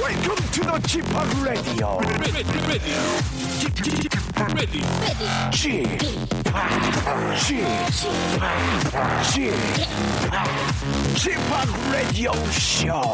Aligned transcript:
Welcome 0.00 0.36
to 0.52 0.60
the 0.64 0.80
Chip 0.88 1.04
Radio. 1.44 2.00
Chip, 3.60 3.74
Chip, 3.84 4.12
Chip, 11.16 11.38
Radio 11.92 12.32
Show. 12.50 13.12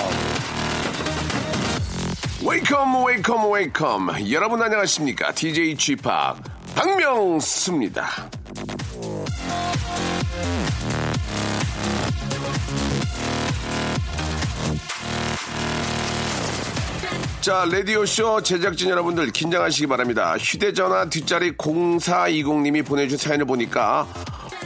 웨이컴 2.45 3.05
웨이컴 3.05 3.51
웨이컴 3.51 4.31
여러분 4.31 4.62
안녕하십니까 4.62 5.33
DJ 5.33 5.77
Chip 5.77 6.09
박명수입니다 6.77 8.07
자, 17.47 17.64
라디오쇼 17.70 18.42
제작진 18.42 18.91
여러분들 18.91 19.30
긴장하시기 19.30 19.86
바랍니다. 19.86 20.36
휴대전화 20.36 21.08
뒷자리 21.08 21.56
0420님이 21.56 22.84
보내준 22.84 23.16
사연을 23.16 23.44
보니까 23.44 24.05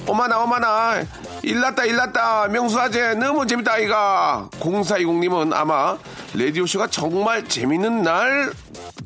어마나 0.07 0.43
어마나 0.43 1.05
일났다 1.43 1.85
일났다 1.85 2.49
명수아재 2.49 3.17
너무 3.17 3.47
재밌다 3.47 3.75
아이가 3.75 4.49
0420님은 4.61 5.53
아마 5.53 5.99
라디오쇼가 6.33 6.87
정말 6.87 7.47
재밌는 7.47 8.01
날 8.01 8.51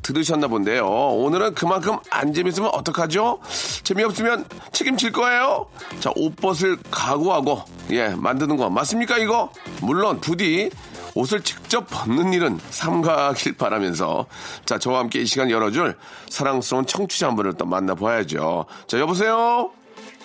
들으셨나 0.01 0.47
본데요. 0.47 0.87
오늘은 0.87 1.55
그만큼 1.55 1.97
안 2.09 2.33
재밌으면 2.33 2.69
어떡하죠? 2.71 3.39
재미없으면 3.83 4.45
책임질 4.71 5.11
거예요? 5.11 5.65
자, 5.99 6.11
옷벗을 6.15 6.77
각오하고, 6.91 7.63
예, 7.89 8.09
만드는 8.09 8.55
거 8.55 8.69
맞습니까, 8.69 9.17
이거? 9.17 9.51
물론, 9.81 10.21
부디 10.21 10.69
옷을 11.15 11.41
직접 11.41 11.87
벗는 11.89 12.33
일은 12.33 12.57
삼가길 12.69 13.55
바라면서 13.57 14.25
자 14.65 14.77
저와 14.77 14.99
함께 14.99 15.21
이 15.21 15.25
시간 15.25 15.49
열어줄 15.49 15.95
사랑스러운 16.29 16.85
청취자 16.85 17.27
한 17.29 17.35
분을 17.35 17.53
또 17.53 17.65
만나봐야죠. 17.65 18.65
자 18.87 18.99
여보세요. 18.99 19.71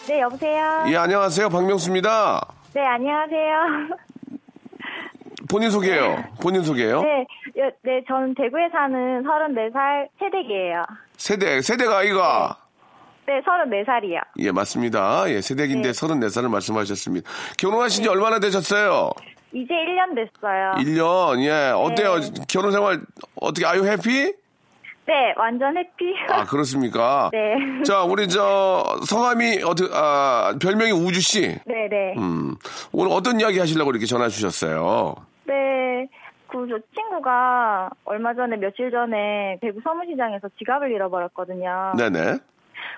네, 0.08 0.20
여보세요? 0.20 0.84
예 0.88 0.96
안녕하세요 0.96 1.48
박명수입니다. 1.48 2.40
네, 2.74 2.80
안녕하세요. 2.84 3.96
본인 5.48 5.70
소개요. 5.70 6.24
본인 6.40 6.62
소개요. 6.64 7.02
네, 7.02 7.26
여- 7.58 7.70
네, 7.82 8.02
저는 8.08 8.34
대구에 8.34 8.68
사는 8.72 9.22
34살 9.22 10.08
새댁이에요. 10.18 10.82
세대 11.16 11.60
세대가 11.62 11.98
아이가. 11.98 12.56
네, 13.26 13.40
34살이요. 13.42 14.20
예 14.38 14.50
맞습니다. 14.50 15.30
예 15.30 15.40
세대인데 15.40 15.92
네. 15.92 15.92
34살을 15.92 16.48
말씀하셨습니다. 16.50 17.30
결혼하신 17.58 18.02
지 18.02 18.08
얼마나 18.08 18.40
되셨어요? 18.40 19.10
이제 19.52 19.74
1년 19.74 20.14
됐어요. 20.14 20.74
1년. 20.78 21.40
예 21.44 21.70
어때요? 21.74 22.20
네. 22.20 22.30
결혼 22.48 22.72
생활 22.72 23.00
어떻게 23.36 23.66
아유 23.66 23.84
해피? 23.84 24.32
네, 25.06 25.34
완전 25.36 25.76
해피. 25.76 26.14
아 26.28 26.44
그렇습니까? 26.44 27.30
네. 27.34 27.56
자 27.84 28.02
우리 28.04 28.28
저 28.28 28.84
성함이 29.06 29.62
어떻게 29.64 29.90
아 29.92 30.54
별명이 30.60 30.92
우주 30.92 31.20
씨. 31.20 31.40
네, 31.66 31.88
네. 31.90 32.14
음, 32.16 32.54
오늘 32.92 33.12
어떤 33.12 33.40
이야기 33.40 33.58
하시려고 33.58 33.90
이렇게 33.90 34.06
전화 34.06 34.28
주셨어요? 34.28 35.16
네, 35.46 36.06
그, 36.46 36.66
저 36.68 36.78
친구가 36.94 37.90
얼마 38.04 38.34
전에, 38.34 38.56
며칠 38.56 38.90
전에 38.90 39.58
대구 39.60 39.80
서문시장에서 39.82 40.48
지갑을 40.58 40.90
잃어버렸거든요. 40.92 41.94
네네. 41.96 42.38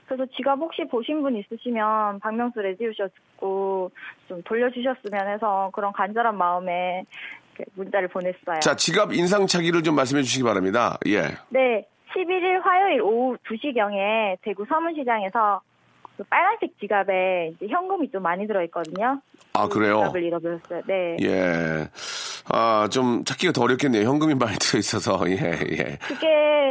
그래서 0.06 0.26
지갑 0.36 0.58
혹시 0.58 0.84
보신 0.84 1.22
분 1.22 1.36
있으시면 1.36 2.20
박명수 2.20 2.60
레디오쇼 2.60 3.08
듣고 3.08 3.90
좀 4.28 4.42
돌려주셨으면 4.42 5.28
해서 5.28 5.70
그런 5.72 5.92
간절한 5.92 6.36
마음에 6.36 7.04
문자를 7.74 8.08
보냈어요. 8.08 8.60
자, 8.60 8.74
지갑 8.76 9.12
인상착의를 9.12 9.82
좀 9.82 9.94
말씀해 9.94 10.22
주시기 10.22 10.44
바랍니다. 10.44 10.98
예. 11.06 11.22
네, 11.50 11.86
11일 12.14 12.60
화요일 12.62 13.02
오후 13.02 13.36
2시경에 13.46 14.38
대구 14.42 14.64
서문시장에서 14.66 15.60
그 16.16 16.24
빨간색 16.24 16.78
지갑에 16.78 17.52
현금이 17.66 18.10
좀 18.10 18.22
많이 18.22 18.46
들어있거든요. 18.46 19.20
아, 19.54 19.68
그 19.68 19.78
그래요? 19.78 19.98
지갑을 19.98 20.22
잃어버렸어요. 20.22 20.82
네. 20.86 21.16
예. 21.22 21.88
아, 22.48 22.88
좀 22.90 23.24
찾기가 23.24 23.52
더 23.52 23.62
어렵겠네요. 23.62 24.06
현금이 24.08 24.34
많이 24.34 24.56
들어있어서. 24.58 25.20
예, 25.30 25.34
예. 25.36 25.98
그게 26.00 26.26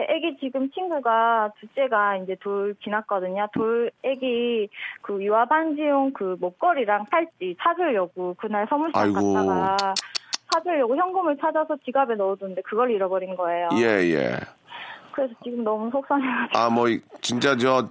애기 0.09 0.37
지금 0.39 0.69
친구가 0.71 1.51
둘째가 1.59 2.17
이제 2.17 2.35
돌 2.41 2.75
지났거든요. 2.83 3.47
돌 3.53 3.91
애기 4.03 4.67
그 5.01 5.23
유아 5.23 5.45
반지용 5.45 6.11
그 6.13 6.35
목걸이랑 6.39 7.05
팔찌 7.09 7.55
사주려고 7.63 8.35
그날 8.39 8.67
서문시장 8.69 9.01
아이고. 9.01 9.33
갔다가 9.33 9.93
사주려고 10.53 10.95
현금을 10.97 11.37
찾아서 11.39 11.77
지갑에 11.85 12.15
넣어뒀는데 12.15 12.61
그걸 12.63 12.91
잃어버린 12.91 13.35
거예요. 13.37 13.69
예, 13.75 13.85
예. 14.11 14.35
그래서 15.13 15.33
지금 15.43 15.63
너무 15.63 15.89
속상해가지고. 15.91 16.57
아, 16.59 16.69
뭐, 16.69 16.87
이- 16.89 17.01
진짜 17.21 17.55
저, 17.57 17.89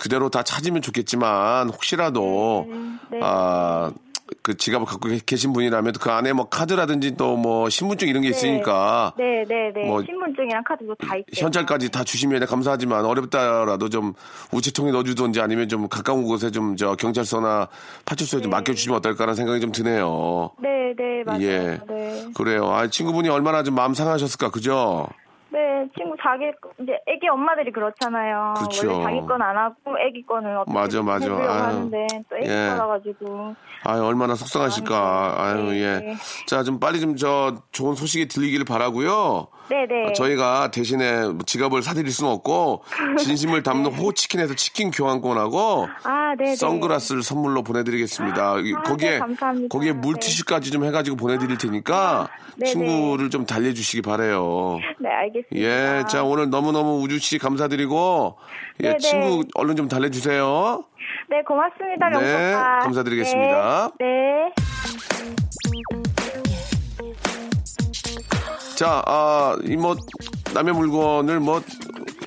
그대로 0.00 0.28
다 0.28 0.42
찾으면 0.42 0.82
좋겠지만, 0.82 1.68
혹시라도, 1.70 2.66
네. 3.10 3.18
아, 3.22 3.90
그 4.42 4.56
지갑을 4.56 4.86
갖고 4.86 5.08
계- 5.08 5.20
계신 5.24 5.52
분이라면 5.52 5.92
그 6.00 6.10
안에 6.10 6.32
뭐 6.32 6.48
카드라든지 6.48 7.16
또 7.16 7.36
뭐 7.38 7.68
신분증 7.68 8.08
이런 8.08 8.22
게 8.22 8.28
있으니까 8.30 9.12
네, 9.16 9.44
네, 9.48 9.70
네. 9.74 9.84
뭐 9.86 10.02
신분증이랑 10.02 10.62
카드도 10.64 10.94
다 10.96 11.16
있대요. 11.16 11.44
현찰까지 11.44 11.90
다 11.90 12.02
주시면 12.04 12.46
감사하지만 12.46 13.04
어렵다라도 13.04 13.88
좀 13.88 14.14
우체통에 14.52 14.90
넣어주든지 14.92 15.40
아니면 15.40 15.68
좀 15.68 15.88
가까운 15.88 16.24
곳에 16.24 16.50
좀 16.50 16.76
저 16.76 16.94
경찰서나 16.94 17.68
파출소에 18.04 18.40
좀 18.42 18.50
맡겨주시면 18.50 18.98
어떨까라는 18.98 19.34
생각이 19.34 19.60
좀 19.60 19.72
드네요. 19.72 20.50
네, 20.60 20.94
네, 20.96 21.22
맞아요. 21.24 21.42
예. 21.42 21.80
네. 21.88 22.26
그래요. 22.34 22.70
아, 22.70 22.86
친구분이 22.88 23.28
얼마나 23.28 23.62
좀 23.62 23.74
마음 23.74 23.94
상하셨을까, 23.94 24.50
그죠? 24.50 25.06
네, 25.50 25.88
친구 25.96 26.14
자기 26.22 26.44
이제 26.78 26.92
애기 27.06 27.26
엄마들이 27.28 27.72
그렇잖아요. 27.72 28.54
그쵸. 28.58 28.86
원래 28.92 29.02
자기 29.04 29.26
건 29.26 29.40
안 29.40 29.56
하고 29.56 29.74
애기 29.98 30.22
거는 30.26 30.58
어떻게 30.58 30.74
맞아, 30.76 31.02
맞아. 31.02 31.26
아유. 31.26 31.48
하는데 31.48 32.06
또 32.28 32.36
애기 32.36 32.50
예. 32.50 32.68
거라 32.70 32.86
가지고 32.88 33.54
아유, 33.84 34.04
얼마나 34.04 34.34
속상하실까. 34.34 35.34
아유, 35.38 35.70
네, 35.70 35.80
예. 35.80 35.98
네. 36.00 36.14
자, 36.46 36.62
좀 36.62 36.78
빨리 36.78 37.00
좀 37.00 37.16
저 37.16 37.62
좋은 37.72 37.94
소식이 37.94 38.28
들리기를 38.28 38.64
바라고요. 38.66 39.48
네, 39.70 39.86
네. 39.86 40.12
저희가 40.14 40.70
대신에 40.70 41.22
지갑을 41.46 41.82
사드릴 41.82 42.10
수는 42.10 42.30
없고 42.32 42.82
진심을 43.18 43.62
담는 43.62 43.92
호치킨에서 43.92 44.54
치킨 44.54 44.90
교환권하고 44.90 45.88
아, 46.04 46.34
네, 46.38 46.44
네. 46.46 46.56
선글라스를 46.56 47.22
선물로 47.22 47.62
보내드리겠습니다. 47.62 48.56
이- 48.60 48.72
아, 48.76 48.82
거기에 48.82 49.18
네. 49.18 49.68
거기에 49.68 49.92
네. 49.92 49.98
물티슈까지 49.98 50.70
좀 50.70 50.84
해가지고 50.84 51.16
보내드릴 51.16 51.58
테니까 51.58 52.28
네, 52.56 52.66
친구를 52.66 53.30
좀 53.30 53.44
달래주시기 53.46 54.02
바래요. 54.02 54.78
네, 55.00 55.08
알겠습니다. 55.10 55.56
예, 55.56 56.04
자 56.08 56.24
오늘 56.24 56.50
너무 56.50 56.72
너무 56.72 57.00
우주 57.02 57.18
씨 57.18 57.38
감사드리고 57.38 58.36
예, 58.82 58.88
네, 58.88 58.92
네. 58.94 58.98
친구 58.98 59.44
얼른 59.54 59.76
좀 59.76 59.88
달래주세요. 59.88 60.82
네, 61.30 61.42
고맙습니다. 61.42 62.08
네. 62.10 62.52
감사드리겠습니다. 62.82 63.90
네. 64.00 64.52
네. 68.78 68.84
자, 68.84 69.02
아, 69.06 69.56
이뭐 69.64 69.96
남의 70.54 70.72
물건을 70.74 71.40
뭐 71.40 71.62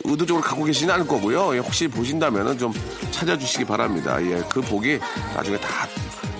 의도적으로 0.03 0.43
갖고 0.43 0.65
계시지는 0.65 0.93
않을 0.95 1.07
거고요. 1.07 1.55
예, 1.55 1.59
혹시 1.59 1.87
보신다면은 1.87 2.57
좀 2.57 2.73
찾아주시기 3.11 3.65
바랍니다. 3.65 4.21
예, 4.21 4.43
그 4.49 4.61
복이 4.61 4.99
나중에 5.35 5.57
다 5.57 5.87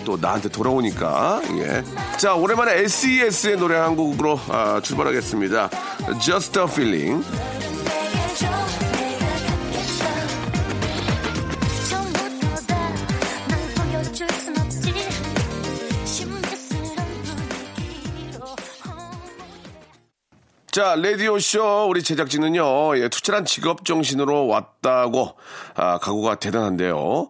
또 0.04 0.18
나한테 0.20 0.50
돌아오니까. 0.50 1.42
예. 1.58 1.84
자, 2.18 2.34
오랜만에 2.34 2.80
SES의 2.80 3.58
노래 3.58 3.78
한 3.78 3.96
곡으로 3.96 4.40
아, 4.50 4.82
출발하겠습니다. 4.84 5.70
Just 6.20 6.60
a 6.60 6.66
Feeling. 6.66 7.24
자, 20.72 20.96
라디오쇼 20.96 21.88
우리 21.90 22.02
제작진은요, 22.02 22.98
예, 22.98 23.10
투철한 23.10 23.44
직업 23.44 23.84
정신으로 23.84 24.48
왔다고, 24.48 25.36
아, 25.76 25.98
각오가 25.98 26.36
대단한데요. 26.36 27.28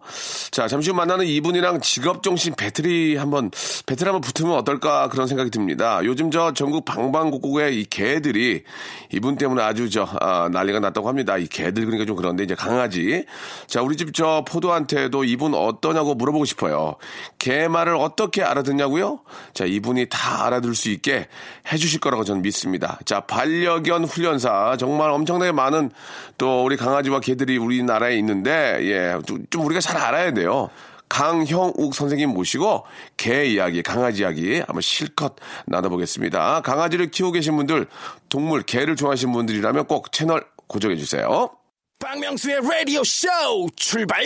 자, 0.52 0.68
잠시 0.68 0.90
후 0.90 0.94
만나는 0.96 1.26
이분이랑 1.26 1.80
직업 1.80 2.22
정신 2.22 2.54
배틀이 2.54 3.16
한번, 3.16 3.50
배틀 3.84 4.06
한번 4.06 4.20
붙으면 4.20 4.54
어떨까 4.54 5.08
그런 5.08 5.26
생각이 5.26 5.50
듭니다. 5.50 5.98
요즘 6.04 6.30
저 6.30 6.52
전국 6.52 6.84
방방곡곡의 6.84 7.80
이 7.80 7.84
개들이 7.86 8.62
이분 9.10 9.36
때문에 9.36 9.60
아주 9.60 9.90
저, 9.90 10.06
아, 10.20 10.48
난리가 10.52 10.78
났다고 10.78 11.08
합니다. 11.08 11.36
이 11.36 11.48
개들 11.48 11.84
그러니까 11.84 12.06
좀 12.06 12.14
그런데 12.14 12.44
이제 12.44 12.54
강아지. 12.54 13.26
자, 13.66 13.82
우리 13.82 13.96
집 13.96 14.12
저 14.14 14.44
포도한테도 14.46 15.24
이분 15.24 15.54
어떠냐고 15.54 16.14
물어보고 16.14 16.44
싶어요. 16.44 16.96
개 17.38 17.66
말을 17.66 17.96
어떻게 17.96 18.44
알아듣냐고요? 18.44 19.20
자, 19.54 19.64
이분이 19.64 20.10
다 20.10 20.44
알아들 20.44 20.76
수 20.76 20.90
있게 20.90 21.26
해주실 21.72 21.98
거라고 21.98 22.22
저는 22.22 22.42
믿습니다. 22.42 23.00
자, 23.06 23.24
반려견 23.32 24.04
훈련사. 24.04 24.76
정말 24.78 25.10
엄청나게 25.10 25.52
많은 25.52 25.90
또 26.36 26.64
우리 26.64 26.76
강아지와 26.76 27.20
개들이 27.20 27.56
우리나라에 27.56 28.14
있는데, 28.18 28.78
예, 28.82 29.18
좀- 29.26 29.46
좀 29.48 29.64
우리가 29.64 29.80
잘 29.80 29.96
알아야 29.96 30.34
돼요. 30.34 30.68
강형욱 31.08 31.94
선생님 31.94 32.30
모시고 32.30 32.84
개 33.16 33.44
이야기, 33.44 33.82
강아지 33.82 34.22
이야기 34.22 34.58
한번 34.58 34.80
실컷 34.80 35.36
나눠보겠습니다. 35.66 36.60
강아지를 36.62 37.10
키우고 37.10 37.32
계신 37.32 37.56
분들, 37.56 37.86
동물, 38.28 38.62
개를 38.62 38.96
좋아하시는 38.96 39.32
분들이라면 39.32 39.86
꼭 39.86 40.12
채널 40.12 40.44
고정해 40.66 40.96
주세요. 40.96 41.50
박명수의 41.98 42.60
라디오 42.62 43.02
쇼 43.04 43.28
출발! 43.76 44.22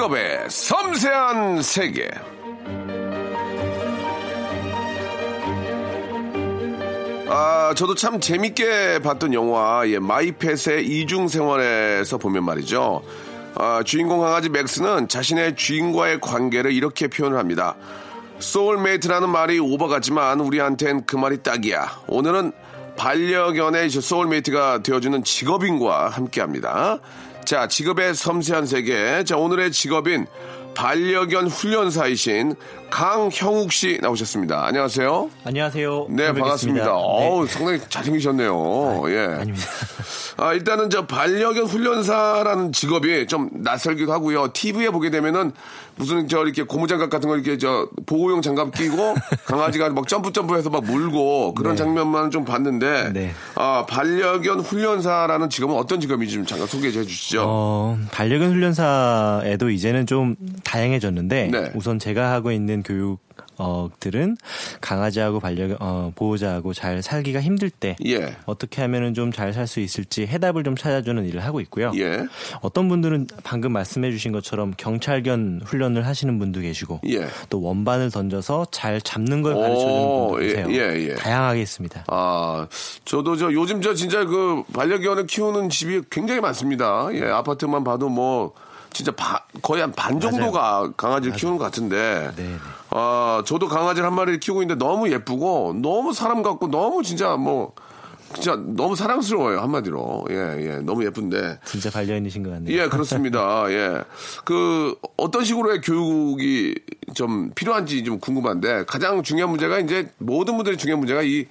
직업의 0.00 0.46
섬세한 0.48 1.60
세계. 1.60 2.08
아, 7.28 7.74
저도 7.76 7.94
참 7.94 8.18
재밌게 8.18 9.00
봤던 9.00 9.34
영화, 9.34 9.82
예, 9.88 9.98
마이펫의 9.98 10.86
이중생활에서 10.86 12.16
보면 12.16 12.44
말이죠. 12.44 13.02
아, 13.56 13.82
주인공 13.84 14.20
강아지 14.20 14.48
맥스는 14.48 15.08
자신의 15.08 15.56
주인과의 15.56 16.20
관계를 16.22 16.72
이렇게 16.72 17.06
표현을 17.06 17.38
합니다. 17.38 17.76
soulmate라는 18.38 19.28
말이 19.28 19.58
오버 19.58 19.86
같지만 19.86 20.40
우리한텐 20.40 21.04
그 21.04 21.16
말이 21.16 21.42
딱이야. 21.42 22.04
오늘은 22.06 22.52
반려견의 22.96 23.90
저 23.90 24.00
soulmate가 24.00 24.82
되어주는 24.82 25.24
직업인과 25.24 26.08
함께 26.08 26.40
합니다. 26.40 27.00
자, 27.50 27.66
직업의 27.66 28.14
섬세한 28.14 28.64
세계. 28.64 29.24
자, 29.24 29.36
오늘의 29.36 29.72
직업인 29.72 30.28
반려견 30.74 31.48
훈련사이신 31.48 32.54
강형욱 32.90 33.72
씨 33.72 33.98
나오셨습니다. 34.02 34.66
안녕하세요. 34.66 35.30
안녕하세요. 35.44 36.06
네, 36.10 36.24
잘 36.24 36.34
반갑습니다. 36.34 36.84
뵙겠습니다. 36.84 36.92
어우, 36.96 37.46
상당히 37.46 37.80
잘생기셨네요. 37.88 39.02
예. 39.12 39.18
아닙니다. 39.40 39.66
아, 40.38 40.52
일단은 40.54 40.90
저 40.90 41.06
반려견 41.06 41.64
훈련사라는 41.66 42.72
직업이 42.72 43.26
좀 43.26 43.50
낯설기도 43.52 44.12
하고요. 44.12 44.52
TV에 44.52 44.90
보게 44.90 45.10
되면은 45.10 45.52
무슨 45.96 46.28
저 46.28 46.42
이렇게 46.42 46.62
고무장갑 46.62 47.10
같은 47.10 47.28
거 47.28 47.36
이렇게 47.36 47.58
저 47.58 47.88
보호용 48.06 48.40
장갑 48.42 48.72
끼고 48.74 49.14
강아지가 49.46 49.90
막 49.90 50.08
점프 50.08 50.32
점프해서 50.32 50.70
막 50.70 50.82
물고 50.84 51.54
그런 51.54 51.74
네. 51.74 51.76
장면만 51.76 52.30
좀 52.30 52.44
봤는데 52.44 53.12
네. 53.12 53.32
아, 53.54 53.84
반려견 53.86 54.60
훈련사라는 54.60 55.50
직업은 55.50 55.76
어떤 55.76 56.00
직업인지 56.00 56.34
좀 56.34 56.46
잠깐 56.46 56.66
소개해 56.66 56.90
주시죠. 56.90 57.44
어, 57.46 57.98
반려견 58.12 58.50
훈련사에도 58.50 59.68
이제는 59.70 60.06
좀 60.06 60.34
다양해졌는데 60.64 61.48
네. 61.52 61.72
우선 61.74 61.98
제가 61.98 62.32
하고 62.32 62.52
있는 62.52 62.82
교육 62.82 63.18
어들은 63.56 64.38
강아지하고 64.80 65.38
반려견 65.38 65.76
어, 65.80 66.12
보호자하고 66.14 66.72
잘 66.72 67.02
살기가 67.02 67.42
힘들 67.42 67.68
때 67.68 67.94
예. 68.06 68.34
어떻게 68.46 68.80
하면은 68.80 69.12
좀 69.12 69.30
잘 69.32 69.52
살 69.52 69.66
수 69.66 69.80
있을지 69.80 70.26
해답을 70.26 70.64
좀 70.64 70.76
찾아주는 70.76 71.24
일을 71.26 71.44
하고 71.44 71.60
있고요. 71.60 71.92
예. 71.96 72.26
어떤 72.62 72.88
분들은 72.88 73.26
방금 73.44 73.72
말씀해주신 73.72 74.32
것처럼 74.32 74.72
경찰견 74.76 75.60
훈련을 75.64 76.06
하시는 76.06 76.38
분도 76.38 76.60
계시고 76.60 77.00
예. 77.08 77.26
또 77.50 77.60
원반을 77.62 78.10
던져서 78.10 78.66
잘 78.70 79.00
잡는 79.00 79.42
걸 79.42 79.54
오, 79.54 79.60
가르쳐주는 79.60 79.92
분도 80.08 80.42
예, 80.42 80.46
계세요. 80.46 80.66
예, 80.70 81.08
예. 81.10 81.14
다양하게 81.16 81.60
있습니다. 81.62 82.04
아, 82.08 82.66
저도 83.04 83.36
저 83.36 83.52
요즘 83.52 83.82
저 83.82 83.92
진짜 83.94 84.24
그 84.24 84.62
반려견을 84.72 85.26
키우는 85.26 85.68
집이 85.68 86.02
굉장히 86.10 86.40
많습니다. 86.40 87.08
예, 87.12 87.24
아파트만 87.24 87.84
봐도 87.84 88.08
뭐 88.08 88.54
진짜 88.92 89.12
바- 89.12 89.42
거의 89.62 89.82
한 89.82 89.92
반 89.92 90.18
정도가 90.20 90.92
강아지를 90.96 91.36
키우는 91.36 91.58
것 91.58 91.64
같은데. 91.64 92.32
네, 92.36 92.42
네. 92.42 92.56
아, 92.90 93.42
저도 93.46 93.68
강아지를 93.68 94.06
한 94.06 94.14
마리를 94.14 94.40
키우고 94.40 94.62
있는데 94.62 94.84
너무 94.84 95.10
예쁘고 95.10 95.76
너무 95.80 96.12
사람 96.12 96.42
같고 96.42 96.68
너무 96.68 97.02
진짜 97.02 97.36
뭐 97.36 97.72
진짜 98.34 98.54
너무 98.56 98.94
사랑스러워요 98.94 99.60
한마디로. 99.60 100.26
예, 100.30 100.34
예, 100.60 100.76
너무 100.78 101.04
예쁜데. 101.04 101.58
진짜 101.64 101.90
반려인이신 101.90 102.44
것 102.44 102.50
같네요. 102.50 102.76
예, 102.78 102.88
그렇습니다. 102.88 103.64
예. 103.72 104.02
그, 104.44 104.94
어떤 105.16 105.44
식으로의 105.44 105.80
교육이 105.80 106.76
좀 107.14 107.50
필요한지 107.56 108.04
좀 108.04 108.20
궁금한데, 108.20 108.84
가장 108.86 109.24
중요한 109.24 109.50
문제가 109.50 109.80
이제 109.80 110.12
모든 110.18 110.54
분들이 110.56 110.76
중요한 110.76 111.00
문제가 111.00 111.22
이, 111.22 111.46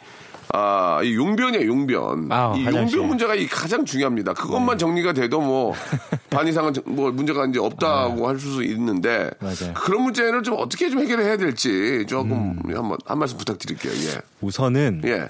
아, 0.53 0.99
이 1.03 1.13
용변이에요, 1.15 1.67
용변. 1.67 2.31
아, 2.31 2.53
이 2.57 2.63
화장실. 2.63 2.97
용변 2.97 3.09
문제가 3.09 3.35
이 3.35 3.45
가장 3.47 3.85
중요합니다. 3.85 4.33
그것만 4.33 4.77
정리가 4.79 5.13
돼도 5.13 5.41
뭐, 5.41 5.73
반 6.31 6.47
이상은 6.47 6.73
저- 6.73 6.81
뭐 6.85 7.11
문제가 7.11 7.45
이제 7.45 7.59
없다고 7.59 8.27
할 8.27 8.39
수 8.39 8.63
있는데, 8.63 9.29
맞아요. 9.39 9.73
그런 9.75 10.03
문제를 10.03 10.41
좀 10.43 10.55
어떻게 10.57 10.89
좀 10.89 11.01
해결해야 11.01 11.37
될지 11.37 12.05
조금 12.07 12.57
한번 12.73 12.97
한 13.05 13.19
말씀 13.19 13.37
부탁드릴게요. 13.37 13.93
우선은 14.41 15.01
예. 15.05 15.09
예. 15.09 15.27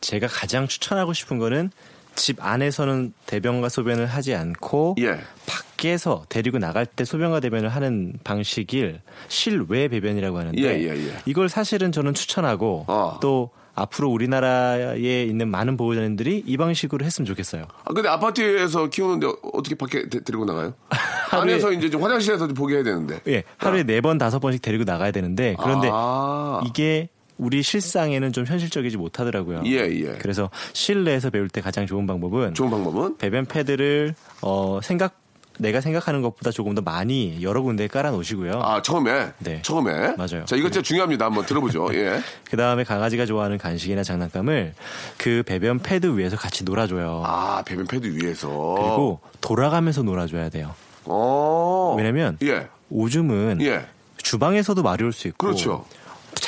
제가 0.00 0.26
가장 0.28 0.68
추천하고 0.68 1.14
싶은 1.14 1.38
거는 1.38 1.70
집 2.14 2.36
안에서는 2.44 3.12
대변과 3.26 3.68
소변을 3.70 4.06
하지 4.06 4.34
않고 4.34 4.96
예. 5.00 5.18
밖에서 5.46 6.26
데리고 6.28 6.58
나갈 6.58 6.84
때 6.86 7.04
소변과 7.04 7.40
대변을 7.40 7.70
하는 7.70 8.12
방식을 8.22 9.00
실외 9.28 9.88
배변이라고 9.88 10.38
하는데 10.38 10.62
예, 10.62 10.80
예, 10.84 10.90
예. 11.08 11.16
이걸 11.26 11.48
사실은 11.48 11.90
저는 11.90 12.14
추천하고 12.14 12.84
어. 12.86 13.18
또 13.22 13.50
앞으로 13.74 14.10
우리나라에 14.10 15.24
있는 15.24 15.48
많은 15.48 15.76
보호자님들이 15.76 16.42
이 16.46 16.56
방식으로 16.56 17.04
했으면 17.04 17.26
좋겠어요. 17.26 17.64
아, 17.84 17.92
근데 17.92 18.08
아파트에서 18.08 18.88
키우는데 18.88 19.26
어떻게 19.52 19.74
밖에 19.74 20.08
데, 20.08 20.20
리고 20.28 20.44
나가요? 20.44 20.74
하루에- 21.30 21.40
안에서 21.54 21.72
이제 21.72 21.90
좀 21.90 22.02
화장실에서 22.02 22.46
좀 22.46 22.54
보게 22.54 22.76
해야 22.76 22.84
되는데. 22.84 23.20
예, 23.28 23.42
하루에 23.58 23.82
네 23.82 24.00
번 24.00 24.18
다섯 24.18 24.38
번씩 24.38 24.60
데리고 24.62 24.84
나가야 24.84 25.10
되는데 25.10 25.56
그런데 25.60 25.88
아. 25.92 26.60
이게 26.66 27.08
우리 27.38 27.62
실상에는 27.62 28.32
좀 28.32 28.44
현실적이지 28.46 28.96
못하더라고요. 28.96 29.62
예, 29.66 29.78
예. 29.90 30.18
그래서 30.20 30.50
실내에서 30.72 31.30
배울 31.30 31.48
때 31.48 31.60
가장 31.60 31.86
좋은 31.86 32.06
방법은 32.06 32.54
좋은 32.54 32.70
방법은? 32.70 33.16
배변 33.16 33.46
패드를 33.46 34.14
어 34.42 34.78
생각 34.84 35.16
내가 35.58 35.80
생각하는 35.80 36.22
것보다 36.22 36.50
조금 36.50 36.74
더 36.74 36.82
많이 36.82 37.38
여러 37.42 37.62
군데에 37.62 37.86
깔아 37.86 38.10
놓으시고요. 38.10 38.60
아, 38.62 38.82
처음에? 38.82 39.32
네. 39.38 39.62
처음에? 39.62 40.14
맞아요. 40.16 40.44
자, 40.46 40.56
이거 40.56 40.68
진짜 40.68 40.82
중요합니다. 40.82 41.26
한번 41.26 41.46
들어보죠. 41.46 41.88
예. 41.94 42.20
그 42.50 42.56
다음에 42.56 42.84
강아지가 42.84 43.26
좋아하는 43.26 43.58
간식이나 43.58 44.02
장난감을 44.02 44.74
그 45.16 45.42
배변 45.46 45.78
패드 45.78 46.18
위에서 46.18 46.36
같이 46.36 46.64
놀아줘요. 46.64 47.22
아, 47.24 47.62
배변 47.64 47.86
패드 47.86 48.06
위에서. 48.06 48.48
그리고 48.48 49.20
돌아가면서 49.40 50.02
놀아줘야 50.02 50.48
돼요. 50.48 50.74
어. 51.04 51.94
왜냐면 51.96 52.36
예. 52.42 52.68
오줌은 52.90 53.58
예. 53.62 53.86
주방에서도 54.16 54.82
마려울 54.82 55.12
수 55.12 55.28
있고 55.28 55.46
그렇죠. 55.46 55.84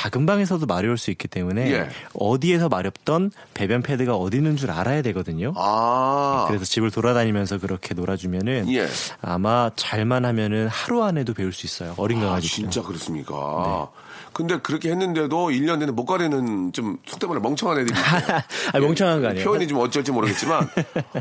작은 0.06 0.24
방에서도 0.24 0.64
마려울 0.66 0.98
수 0.98 1.10
있기 1.10 1.26
때문에 1.26 1.72
예. 1.72 1.88
어디에서 2.14 2.68
마렵던 2.68 3.32
배변 3.54 3.82
패드가 3.82 4.14
어디 4.14 4.36
있는 4.36 4.56
줄 4.56 4.70
알아야 4.70 5.02
되거든요. 5.02 5.52
아. 5.56 6.44
그래서 6.46 6.64
집을 6.64 6.92
돌아다니면서 6.92 7.58
그렇게 7.58 7.92
놀아주면은 7.94 8.72
예. 8.72 8.86
아마 9.20 9.70
잘만 9.74 10.24
하면은 10.24 10.68
하루 10.68 11.02
안에도 11.02 11.34
배울 11.34 11.52
수 11.52 11.66
있어요. 11.66 11.94
어린 11.96 12.18
아, 12.18 12.26
강아지. 12.26 12.48
진짜 12.48 12.82
그렇습니까? 12.82 13.34
네. 13.94 14.05
근데 14.36 14.58
그렇게 14.58 14.90
했는데도 14.90 15.48
1년 15.48 15.78
내내 15.78 15.92
못 15.92 16.04
가리는 16.04 16.70
좀 16.74 16.98
속된 17.06 17.26
말로 17.30 17.40
멍청한 17.40 17.80
애들이 17.80 17.98
있어요. 17.98 18.40
아, 18.74 18.78
멍청한 18.78 19.22
거 19.22 19.28
아니에요. 19.28 19.42
표현이 19.46 19.66
좀 19.66 19.78
어쩔지 19.78 20.12
모르겠지만 20.12 20.68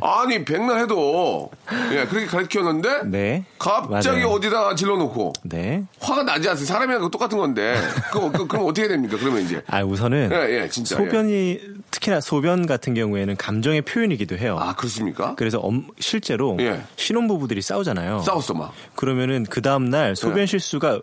아니 0.01 0.43
백날 0.43 0.81
해도 0.81 1.49
예 1.93 2.05
그렇게 2.07 2.25
가르쳤는데 2.25 3.03
네. 3.05 3.45
갑자기 3.57 4.19
맞아요. 4.19 4.27
어디다 4.31 4.75
질러놓고 4.75 5.31
네. 5.43 5.85
화가 6.01 6.23
나지 6.23 6.49
않습니까? 6.49 6.73
사람이랑 6.73 7.09
똑같은 7.09 7.37
건데 7.37 7.77
그럼, 8.11 8.33
그, 8.33 8.47
그럼 8.47 8.65
어떻게 8.67 8.89
됩니까? 8.89 9.15
그러면 9.17 9.43
이제 9.43 9.61
아 9.67 9.81
우선은 9.81 10.31
예, 10.33 10.63
예, 10.63 10.69
진짜, 10.69 10.97
소변이 10.97 11.57
특히나 11.91 12.19
소변 12.19 12.65
같은 12.65 12.95
경우에는 12.95 13.37
감정의 13.37 13.83
표현이기도 13.83 14.37
해요. 14.37 14.57
아 14.59 14.75
그렇습니까? 14.75 15.35
그래서 15.35 15.59
엄- 15.59 15.87
실제로 16.01 16.57
예. 16.59 16.81
신혼부부들이 16.97 17.61
싸우잖아요. 17.61 18.23
싸웠어 18.23 18.55
막 18.55 18.73
그러면은 18.95 19.45
그 19.49 19.61
다음 19.61 19.89
날 19.89 20.17
소변 20.17 20.39
예. 20.41 20.45
실수가 20.47 20.99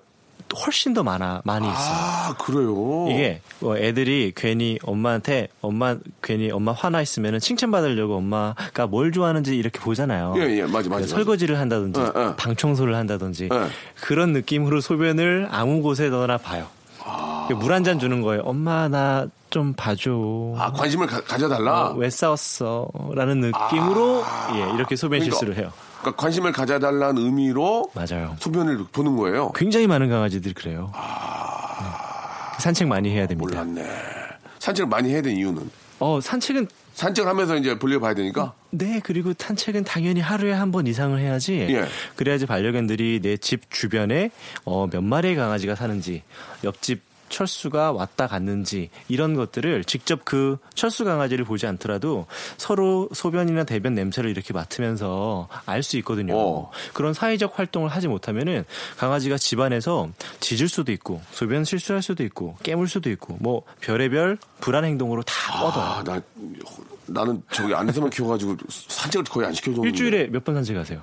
훨씬 0.67 0.95
더 0.95 1.03
많아 1.03 1.43
많이 1.45 1.67
있어요. 1.67 1.79
아, 1.95 2.35
그래요? 2.39 3.07
이게 3.11 3.41
뭐 3.61 3.77
애들이 3.77 4.33
괜히 4.35 4.79
엄마한테 4.83 5.49
엄마 5.61 5.97
괜히 6.23 6.51
엄마 6.51 6.73
화나 6.73 7.01
있으면은 7.03 7.41
칭찬 7.41 7.71
받으려고 7.71 8.17
엄마가 8.17 8.87
뭘 8.87 9.13
좋아하는지 9.13 9.57
이렇게 9.57 9.79
보잖아요. 9.81 10.35
예, 10.37 10.43
예, 10.59 10.63
맞아, 10.63 10.89
맞아, 10.89 10.91
맞아. 10.91 11.07
설거지를 11.07 11.59
한다든지 11.59 12.01
예, 12.01 12.05
예. 12.05 12.37
방 12.37 12.57
청소를 12.57 12.95
한다든지 12.95 13.49
예. 13.53 13.67
그런 14.01 14.33
느낌으로 14.33 14.81
소변을 14.81 15.49
아무 15.51 15.83
곳에나 15.83 16.39
봐요. 16.39 16.67
물한 17.61 17.85
잔 17.85 17.99
주는 17.99 18.23
거예요. 18.23 18.43
엄마 18.45 18.89
나 18.89 19.27
좀 19.53 19.75
봐줘. 19.75 20.55
아, 20.57 20.73
관심을 20.73 21.07
가, 21.07 21.21
져달라 21.37 21.89
어, 21.91 21.93
왜 21.95 22.09
싸웠어? 22.09 22.89
라는 23.15 23.41
느낌으로 23.41 24.25
예, 24.55 24.75
이렇게 24.75 24.97
소변 24.97 25.19
그러니까 25.19 25.25
실수를 25.37 25.57
해요. 25.59 25.71
그러니까 26.03 26.21
관심을 26.21 26.53
가져달라는 26.53 27.23
의미로 27.23 27.91
맞아요. 27.95 28.37
소변을 28.41 28.87
보는 28.93 29.17
거예요. 29.17 29.53
굉장히 29.53 29.87
많은 29.87 30.11
강아지들이 30.11 30.53
그래요. 30.53 30.91
네. 30.93 30.99
산책 32.59 32.89
많이 32.89 33.11
해야 33.11 33.27
됩니다. 33.27 33.63
몰랐네. 33.65 33.89
산책을 34.59 34.89
많이 34.89 35.11
해야 35.11 35.23
되는 35.23 35.37
이유는 35.39 35.71
어, 36.01 36.21
산책은 36.21 36.67
산책을 36.95 37.29
하면서 37.31 37.57
이제 37.57 37.79
볼일 37.79 38.01
봐야 38.01 38.13
되니까. 38.15 38.53
네, 38.71 39.01
그리고 39.03 39.33
산책은 39.37 39.85
당연히 39.85 40.21
하루에 40.21 40.53
한 40.53 40.71
번 40.73 40.87
이상을 40.87 41.19
해야지. 41.19 41.67
예. 41.71 41.87
그래야지 42.17 42.47
반려견들이 42.47 43.21
내 43.23 43.37
집 43.39 43.71
주변에 43.71 44.31
어, 44.65 44.87
몇 44.91 45.03
마리의 45.03 45.37
강아지가 45.37 45.75
사는지, 45.75 46.23
옆집 46.65 47.01
철수가 47.33 47.93
왔다 47.93 48.27
갔는지 48.27 48.91
이런 49.09 49.35
것들을 49.35 49.85
직접 49.85 50.25
그 50.25 50.59
철수 50.75 51.05
강아지를 51.05 51.45
보지 51.45 51.67
않더라도 51.67 52.27
서로 52.59 53.09
소변이나 53.13 53.65
대변 53.65 53.95
냄새를 53.95 54.31
이렇게 54.31 54.53
맡으면서 54.53 55.49
알 55.67 55.83
수 55.83 55.97
있거든요. 55.99 56.35
어. 56.39 56.71
그런 56.93 57.13
사회적 57.15 57.59
활동을 57.59 57.89
하지 57.89 58.07
못하면은 58.07 58.65
강아지가 58.99 59.37
집안에서 59.39 60.11
짖을 60.39 60.69
수도 60.69 60.93
있고 60.93 61.21
소변 61.33 61.65
실수할 61.65 62.03
수도 62.03 62.23
있고 62.23 62.57
깨물 62.63 62.87
수도 62.87 63.11
있고 63.11 63.37
뭐 63.41 63.63
별의별 63.81 64.39
불안 64.61 64.85
행동으로 64.85 65.23
다 65.23 65.61
뻗어요. 65.61 65.83
아, 65.85 66.05
나 66.05 66.23
나는 67.07 67.43
저기 67.51 67.75
안에서만 67.75 68.11
키워가지고 68.11 68.57
산책을 68.69 69.25
거의 69.25 69.47
안 69.49 69.53
시켜줬는데 69.55 69.89
일주일에 69.89 70.27
몇 70.29 70.45
번 70.45 70.55
산책하세요? 70.55 71.03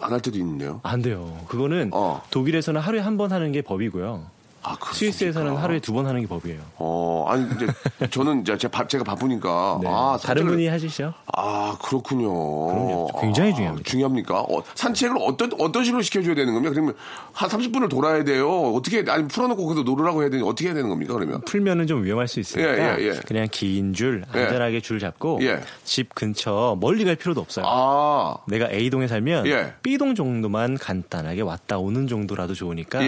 안 0.00 0.12
할 0.12 0.20
때도 0.20 0.36
있는데요. 0.38 0.80
안 0.84 1.02
돼요. 1.02 1.44
그거는 1.48 1.90
어. 1.92 2.22
독일에서는 2.30 2.80
하루에 2.80 3.00
한 3.00 3.16
번 3.18 3.30
하는 3.32 3.52
게 3.52 3.60
법이고요. 3.62 4.30
아, 4.64 4.76
그렇습니까? 4.76 4.94
스위스에서는 4.94 5.56
하루에 5.56 5.80
두 5.80 5.92
번 5.92 6.06
하는 6.06 6.20
게 6.22 6.26
법이에요. 6.26 6.58
어, 6.78 7.26
아니 7.28 7.46
이제 7.54 7.66
저는 8.10 8.42
이제 8.42 8.56
제 8.56 8.68
바, 8.68 8.86
제가 8.86 9.04
바쁘니까 9.04 9.78
네. 9.82 9.88
아, 9.90 10.18
다른 10.22 10.46
분이 10.46 10.66
하시죠? 10.68 11.12
아 11.36 11.76
그렇군요. 11.82 12.28
그럼요. 12.68 13.08
굉장히 13.20 13.54
중요합니다. 13.54 13.90
중요합니까? 13.90 14.40
어, 14.40 14.62
산책을 14.74 15.16
어떤 15.20 15.50
어떤 15.58 15.84
식으로 15.84 16.00
시켜 16.02 16.22
줘야 16.22 16.34
되는 16.34 16.52
겁니까? 16.54 16.72
그러면 16.72 16.94
한 17.32 17.48
30분을 17.50 17.90
돌아야 17.90 18.24
돼요. 18.24 18.48
어떻게 18.74 19.04
아니 19.08 19.26
풀어 19.28 19.48
놓고 19.48 19.64
거기서 19.66 19.82
놀으라고 19.82 20.22
해야 20.22 20.30
되니 20.30 20.42
어떻게 20.42 20.68
해야 20.68 20.74
되는 20.74 20.88
겁니까? 20.88 21.14
그러면 21.14 21.40
풀면은 21.42 21.86
좀 21.86 22.04
위험할 22.04 22.28
수 22.28 22.40
있으니까 22.40 22.78
예, 22.78 22.96
예, 23.02 23.08
예. 23.08 23.20
그냥 23.26 23.48
긴줄 23.50 24.24
예. 24.34 24.40
안전하게 24.40 24.80
줄 24.80 24.98
잡고 24.98 25.40
예. 25.42 25.60
집 25.84 26.14
근처 26.14 26.76
멀리 26.80 27.04
갈 27.04 27.16
필요도 27.16 27.40
없어요. 27.40 27.64
아 27.68 28.36
내가 28.46 28.70
A동에 28.70 29.08
살면 29.08 29.46
예. 29.48 29.74
B동 29.82 30.14
정도만 30.14 30.78
간단하게 30.78 31.42
왔다 31.42 31.78
오는 31.78 32.06
정도라도 32.06 32.54
좋으니까. 32.54 33.00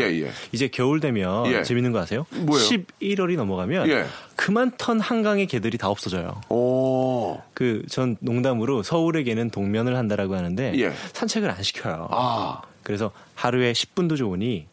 이제 0.52 0.68
겨울 0.68 1.00
되면 1.00 1.43
예. 1.52 1.62
재밌는 1.62 1.92
거 1.92 1.98
아세요? 2.00 2.26
뭐예요? 2.30 2.66
11월이 2.66 3.36
넘어가면 3.36 3.88
예. 3.88 4.04
그만 4.36 4.72
턴 4.78 5.00
한강의 5.00 5.46
개들이 5.46 5.78
다 5.78 5.88
없어져요. 5.88 6.40
오. 6.48 7.38
그전 7.54 8.16
농담으로 8.20 8.82
서울의 8.82 9.24
개는 9.24 9.50
동면을 9.50 9.96
한다라고 9.96 10.34
하는데 10.34 10.72
예. 10.76 10.92
산책을 11.12 11.50
안 11.50 11.62
시켜요. 11.62 12.08
아. 12.10 12.62
그래서 12.82 13.10
하루에 13.34 13.72
10분도 13.72 14.16
좋으니 14.16 14.66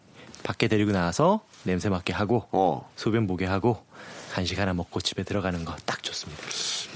밖에 0.44 0.68
데리고 0.68 0.92
나와서 0.92 1.42
냄새 1.64 1.90
맡게 1.90 2.14
하고 2.14 2.46
어. 2.52 2.90
소변 2.96 3.28
보게 3.28 3.46
하고 3.46 3.84
간식 4.34 4.60
하나 4.60 4.74
먹고 4.74 5.02
집에 5.02 5.24
들어가는 5.24 5.64
거 5.66 5.76
딱 5.86 6.02
좋습니다. 6.04 6.42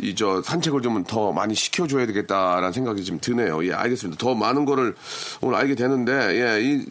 이 0.02 0.16
저 0.16 0.42
산책을 0.42 0.82
좀 0.82 1.04
더 1.06 1.32
많이 1.32 1.54
시켜줘야 1.56 2.06
되겠다라는 2.08 2.72
생각이 2.72 3.04
좀 3.04 3.20
드네요. 3.20 3.66
예, 3.68 3.74
알겠습니다. 3.74 4.18
더 4.18 4.34
많은 4.34 4.66
거를 4.66 4.96
오늘 5.42 5.58
알게 5.58 5.76
되는데, 5.76 6.14
예, 6.40 6.62
이 6.62 6.86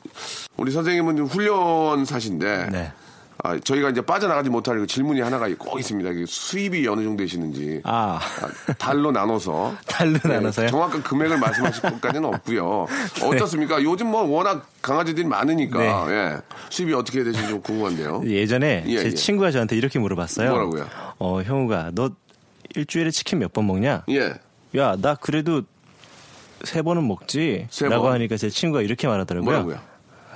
우리 0.56 0.70
선생님은 0.70 1.16
좀 1.16 1.26
훈련사신데, 1.26 2.68
네. 2.70 2.92
아, 3.42 3.58
저희가 3.58 3.90
이제 3.90 4.00
빠져나가지 4.00 4.48
못할 4.48 4.78
그 4.78 4.86
질문이 4.86 5.20
하나가 5.20 5.48
꼭 5.58 5.78
있습니다. 5.78 6.08
수입이 6.26 6.86
어느 6.88 7.02
정도 7.02 7.22
되시는지. 7.24 7.80
아, 7.84 8.18
아, 8.20 8.72
달로 8.74 9.10
나눠서. 9.10 9.74
달로 9.86 10.18
예, 10.24 10.28
나눠서요? 10.28 10.66
네. 10.66 10.70
정확한 10.70 11.02
금액을 11.02 11.38
말씀하실 11.38 11.82
것까지는 11.90 12.24
없고요. 12.26 12.86
어떻습니까? 13.22 13.82
요즘 13.82 14.06
뭐 14.10 14.22
워낙 14.22 14.66
강아지들이 14.80 15.26
많으니까 15.26 15.78
네. 16.06 16.14
예, 16.14 16.36
수입이 16.70 16.94
어떻게 16.94 17.18
되는지 17.24 17.48
좀 17.48 17.60
궁금한데요. 17.60 18.22
예전에 18.26 18.84
예, 18.86 18.98
제 18.98 19.06
예. 19.06 19.10
친구가 19.10 19.50
저한테 19.50 19.76
이렇게 19.76 19.98
물어봤어요. 19.98 20.48
뭐라고요? 20.50 20.86
어, 21.18 21.42
형우가 21.42 21.90
너 21.94 22.10
일주일에 22.76 23.10
치킨 23.10 23.38
몇 23.38 23.52
번 23.52 23.66
먹냐? 23.66 24.04
예. 24.10 24.34
야, 24.76 24.96
나 25.00 25.14
그래도 25.14 25.62
세 26.64 26.82
번은 26.82 27.06
먹지. 27.06 27.66
세 27.70 27.88
라고 27.88 28.04
번? 28.04 28.12
하니까 28.14 28.36
제 28.36 28.48
친구가 28.50 28.82
이렇게 28.82 29.06
말하더라고요. 29.06 29.50
뭐라고요? 29.50 29.78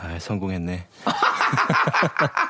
아, 0.01 0.19
성공했네. 0.21 0.87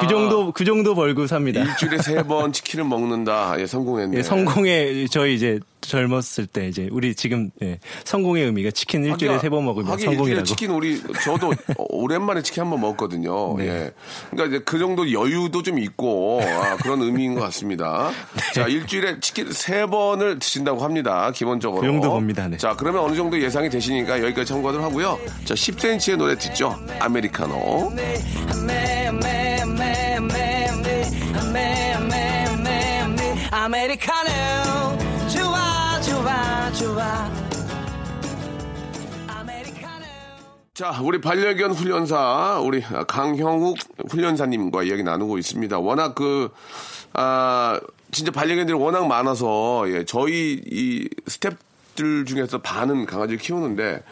그 0.00 0.06
정도 0.08 0.52
그 0.52 0.64
정도 0.64 0.94
벌고 0.94 1.26
삽니다. 1.26 1.60
일주일에 1.62 1.98
세 1.98 2.22
번 2.26 2.52
치킨을 2.52 2.84
먹는다. 2.84 3.54
예, 3.60 3.66
성공했네. 3.66 4.18
예, 4.18 4.22
성공의 4.22 5.08
저희 5.10 5.34
이제 5.34 5.60
젊었을 5.82 6.46
때 6.46 6.66
이제 6.66 6.88
우리 6.90 7.14
지금 7.14 7.50
예, 7.62 7.78
성공의 8.04 8.44
의미가 8.46 8.72
치킨 8.72 9.04
일주일에 9.04 9.36
하기야- 9.36 9.40
세번 9.42 9.64
먹으면 9.64 9.96
성공이라고. 9.98 10.44
치킨 10.44 10.70
우리 10.72 11.00
저도 11.22 11.52
오랜만에 11.78 12.42
치킨 12.42 12.62
한 12.64 12.70
번 12.70 12.80
먹었거든요. 12.80 13.56
네. 13.58 13.66
예. 13.68 13.90
그러니까 14.30 14.56
이제 14.56 14.64
그 14.64 14.78
정도 14.80 15.12
여유도 15.12 15.62
좀 15.62 15.78
있고 15.78 16.40
아, 16.42 16.76
그런 16.78 17.02
의미인 17.02 17.34
것 17.34 17.42
같습니다. 17.42 18.10
네. 18.34 18.52
자 18.54 18.66
일주일에 18.66 19.20
치킨 19.20 19.52
세 19.52 19.86
번을 19.86 20.40
드신다고 20.40 20.82
합니다. 20.82 21.30
기본적으로. 21.32 21.82
그 21.82 21.86
정도 21.86 22.10
봅니다, 22.10 22.48
네. 22.48 22.56
자 22.56 22.74
그러면 22.76 23.02
어느 23.04 23.14
정도 23.14 23.40
예상이 23.40 23.70
되시니까 23.70 24.20
여기까지 24.24 24.48
참고하도록 24.48 24.84
하고요. 24.84 25.18
자 25.44 25.54
10cm의 25.54 26.16
노래 26.16 26.36
듣죠. 26.36 26.74
아메리카노. 26.98 27.92
아메리카노. 33.66 34.98
좋아 35.28 36.00
좋아 36.00 36.72
좋아. 36.72 37.30
자, 40.72 41.00
우리 41.02 41.20
반려견 41.20 41.72
훈련사, 41.72 42.60
우리 42.62 42.82
강형욱 42.82 43.78
훈련사님과 44.10 44.82
이야기 44.82 45.02
나누고 45.02 45.38
있습니다. 45.38 45.78
워낙 45.78 46.14
그, 46.14 46.50
아, 47.14 47.80
진짜 48.12 48.30
반려견들이 48.30 48.76
워낙 48.76 49.06
많아서, 49.06 49.84
예, 49.88 50.04
저희 50.04 50.60
이 50.64 51.08
스탭들 51.24 52.26
중에서 52.26 52.58
반은 52.58 53.06
강아지를 53.06 53.38
키우는데, 53.38 54.02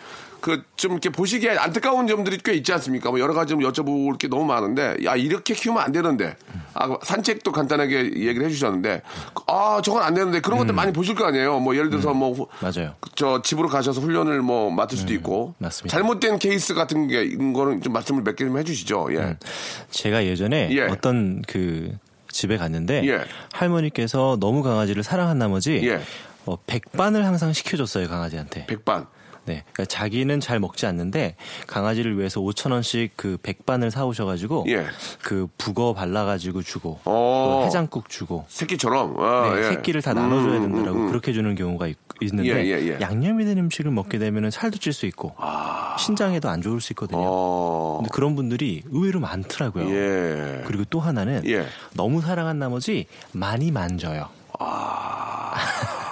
그, 0.45 0.63
좀 0.77 0.93
이렇게 0.93 1.09
보시기에 1.09 1.53
안타까운 1.57 2.07
점들이 2.07 2.37
꽤 2.45 2.53
있지 2.53 2.71
않습니까? 2.75 3.09
뭐 3.09 3.19
여러 3.19 3.33
가지 3.33 3.53
좀 3.53 3.61
여쭤볼 3.61 4.19
게 4.19 4.29
너무 4.29 4.45
많은데, 4.45 4.95
야, 5.07 5.17
이렇게 5.17 5.55
키우면 5.55 5.83
안 5.83 5.91
되는데, 5.91 6.37
아, 6.75 6.99
산책도 7.03 7.51
간단하게 7.51 7.97
얘기를 8.27 8.45
해주셨는데, 8.45 9.01
아, 9.47 9.81
저건 9.83 10.03
안 10.03 10.13
되는데, 10.13 10.41
그런 10.43 10.59
것들 10.59 10.75
많이 10.75 10.93
보실 10.93 11.15
거 11.15 11.25
아니에요? 11.25 11.61
뭐 11.61 11.75
예를 11.75 11.89
들어서 11.89 12.13
뭐, 12.13 12.33
후- 12.35 12.47
맞아요. 12.61 12.95
저 13.15 13.41
집으로 13.41 13.69
가셔서 13.71 14.03
훈련을 14.03 14.43
뭐 14.43 14.71
맡을 14.71 14.99
수도 14.99 15.15
있고 15.15 15.55
맞습니다. 15.57 15.97
잘못된 15.97 16.39
케이스 16.39 16.75
같은 16.75 17.09
게 17.09 17.23
있는 17.25 17.55
거는 17.55 17.81
좀 17.81 17.95
말씀을 17.95 18.23
몇 18.23 18.37
개 18.37 18.45
좀 18.45 18.59
해주시죠. 18.59 19.09
예. 19.13 19.39
제가 19.91 20.27
예전에 20.27 20.69
예. 20.73 20.83
어떤 20.83 21.41
그 21.49 21.97
집에 22.29 22.59
갔는데 22.59 23.03
예. 23.09 23.25
할머니께서 23.55 24.37
너무 24.41 24.63
강아지를 24.63 25.03
사랑한 25.03 25.39
나머지 25.39 25.81
예. 25.89 26.03
어, 26.45 26.57
백반을 26.67 27.25
항상 27.25 27.55
시켜줬어요 27.55 28.09
강아지한테. 28.09 28.67
백반. 28.67 29.07
네, 29.47 29.65
그러니까 29.73 29.85
자기는 29.87 30.41
잘 30.41 30.59
먹지 30.59 30.87
않는데 30.87 31.37
강아지를 31.67 32.19
위해서 32.19 32.41
5천 32.41 32.73
원씩 32.73 33.13
그 33.17 33.37
백반을 33.43 33.91
사오셔가지고 33.91 34.65
예. 34.69 34.87
그 35.23 35.49
북어 35.59 35.93
발라가지고 35.95 36.63
주고 36.63 36.99
어. 37.05 37.61
또 37.61 37.67
해장국 37.67 38.09
주고 38.09 38.45
새끼처럼. 38.49 39.21
아, 39.21 39.53
네, 39.55 39.61
예. 39.61 39.63
새끼를 39.65 40.03
다 40.03 40.15
나눠줘야 40.15 40.57
음, 40.59 40.63
된다라고 40.63 40.99
음, 40.99 41.03
음. 41.05 41.09
그렇게 41.09 41.33
주는 41.33 41.55
경우가 41.55 41.89
있, 41.89 41.97
는데 42.21 42.49
예, 42.49 42.65
예, 42.65 42.89
예. 42.89 42.99
양념이 43.01 43.45
된 43.45 43.59
음식을 43.59 43.91
먹게 43.91 44.19
되면 44.19 44.51
살도 44.51 44.79
찔 44.79 44.93
수 44.93 45.05
있고 45.07 45.35
신장에도 45.99 46.49
안 46.49 46.63
좋을 46.63 46.81
수 46.81 46.93
있거든요. 46.93 47.21
아. 47.21 47.25
어. 47.27 47.97
근데 47.99 48.11
그런 48.13 48.35
분들이 48.37 48.83
의외로 48.91 49.21
많더라고요. 49.21 49.91
예. 49.91 50.63
그리고 50.65 50.85
또 50.89 51.01
하나는 51.01 51.43
예. 51.47 51.67
너무 51.95 52.23
사랑한 52.23 52.59
나머지 52.59 53.07
많이 53.33 53.71
만져요. 53.71 54.29
아. 54.59 55.55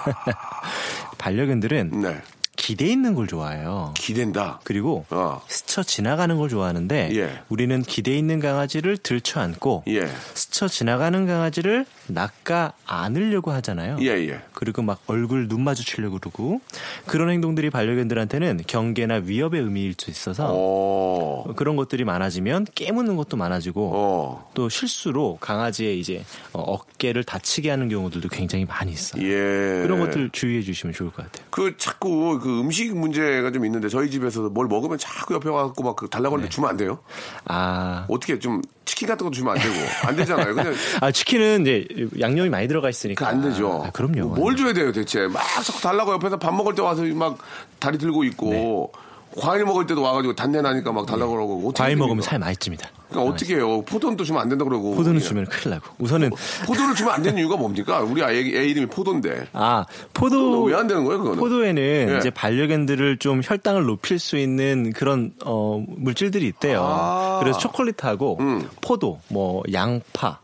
반려견들은 1.17 2.01
네. 2.01 2.21
기대 2.63 2.85
있는 2.85 3.13
걸 3.13 3.27
좋아해요. 3.27 3.93
기댄다. 3.93 4.61
그리고 4.63 5.03
어. 5.09 5.41
스쳐 5.49 5.83
지나가는 5.83 6.37
걸 6.37 6.47
좋아하는데 6.47 7.09
예. 7.13 7.41
우리는 7.49 7.81
기대 7.81 8.17
있는 8.17 8.39
강아지를 8.39 8.95
들쳐 8.95 9.41
안고 9.41 9.83
예. 9.89 10.07
스쳐 10.33 10.69
지나가는 10.69 11.27
강아지를 11.27 11.85
낚아 12.07 12.71
안으려고 12.85 13.51
하잖아요. 13.51 13.97
예, 13.99 14.11
예. 14.29 14.39
그리고 14.53 14.81
막 14.81 15.01
얼굴 15.07 15.49
눈 15.49 15.61
마주치려고 15.65 16.19
그러고 16.19 16.61
그런 17.05 17.29
행동들이 17.31 17.69
반려견들한테는 17.69 18.61
경계나 18.65 19.23
위협의 19.25 19.61
의미일 19.61 19.93
수 19.97 20.09
있어서 20.09 20.47
어. 20.49 21.53
그런 21.57 21.75
것들이 21.75 22.05
많아지면 22.05 22.67
깨무는 22.75 23.17
것도 23.17 23.35
많아지고 23.35 23.91
어. 23.93 24.51
또 24.53 24.69
실수로 24.69 25.37
강아지의 25.41 25.99
이제 25.99 26.23
어, 26.53 26.61
어깨를 26.61 27.25
다치게 27.25 27.69
하는 27.69 27.89
경우들도 27.89 28.29
굉장히 28.29 28.63
많이 28.63 28.93
있어요. 28.93 29.21
예. 29.21 29.81
그런 29.81 29.99
것들 29.99 30.29
주의해 30.29 30.61
주시면 30.61 30.93
좋을 30.93 31.11
것 31.11 31.25
같아요. 31.25 31.45
그 31.49 31.75
자꾸 31.77 32.39
그 32.41 32.52
음식 32.59 32.95
문제가 32.95 33.51
좀 33.51 33.65
있는데 33.65 33.89
저희 33.89 34.09
집에서도 34.09 34.49
뭘 34.49 34.67
먹으면 34.67 34.97
자꾸 34.97 35.33
옆에 35.35 35.49
와갖고 35.49 35.83
막 35.83 35.95
그 35.95 36.09
달라고 36.09 36.35
하는데 36.35 36.49
주면 36.49 36.69
안 36.71 36.77
돼요? 36.77 36.99
아, 37.45 38.05
어떻게 38.09 38.39
좀 38.39 38.61
치킨 38.85 39.07
같은 39.07 39.23
것도 39.25 39.31
주면 39.35 39.55
안 39.55 39.61
되고 39.61 39.75
안 40.07 40.15
되잖아요. 40.15 40.55
그냥 40.55 40.73
아 41.01 41.11
치킨은 41.11 41.61
이제 41.61 41.87
양념이 42.19 42.49
많이 42.49 42.67
들어가 42.67 42.89
있으니까 42.89 43.25
그안 43.25 43.41
되죠. 43.41 43.83
아, 43.85 43.91
그럼요. 43.91 44.35
뭘 44.35 44.55
줘야 44.55 44.73
돼요 44.73 44.91
대체? 44.91 45.27
막 45.27 45.41
자꾸 45.63 45.79
달라고 45.81 46.13
옆에서 46.13 46.37
밥 46.39 46.53
먹을 46.53 46.73
때 46.75 46.81
와서 46.81 47.03
막 47.03 47.37
다리 47.79 47.97
들고 47.97 48.23
있고 48.25 48.91
과일 49.39 49.65
먹을 49.65 49.85
때도 49.87 50.01
와가지고 50.01 50.35
단내 50.35 50.61
나니까 50.61 50.91
막 50.91 51.05
달라고 51.05 51.31
그러고 51.33 51.71
네. 51.73 51.77
과일 51.77 51.89
됩니까? 51.91 52.05
먹으면 52.05 52.21
살 52.23 52.39
많이 52.39 52.55
찝니다. 52.57 52.89
그러니까 53.13 53.33
어떻게 53.33 53.55
해요? 53.55 53.81
포도는 53.83 54.17
또 54.17 54.23
주면 54.23 54.41
안 54.41 54.49
된다 54.49 54.65
그러고 54.65 54.91
포도는 54.91 55.19
그냥. 55.19 55.27
주면 55.27 55.45
큰일 55.45 55.75
나고. 55.75 55.87
우선은 55.99 56.29
포 56.65 56.73
도를 56.73 56.95
주면 56.95 57.13
안 57.13 57.23
되는 57.23 57.37
이유가 57.39 57.55
뭡니까? 57.57 58.01
우리 58.01 58.21
애, 58.21 58.27
애 58.27 58.65
이름이 58.67 58.87
포도인데 58.87 59.47
아 59.53 59.85
포도 60.13 60.63
왜 60.63 60.73
안 60.75 60.87
되는 60.87 61.03
거예요 61.03 61.19
그거는? 61.19 61.39
포도에는 61.39 61.81
예. 62.13 62.17
이제 62.17 62.29
반려견들을 62.29 63.17
좀 63.17 63.41
혈당을 63.43 63.85
높일 63.85 64.19
수 64.19 64.37
있는 64.37 64.91
그런 64.93 65.31
어 65.45 65.83
물질들이 65.87 66.47
있대요. 66.47 66.81
아. 66.83 67.39
그래서 67.41 67.59
초콜릿하고 67.59 68.37
음. 68.39 68.67
포도, 68.81 69.19
뭐 69.29 69.63
양파 69.71 70.39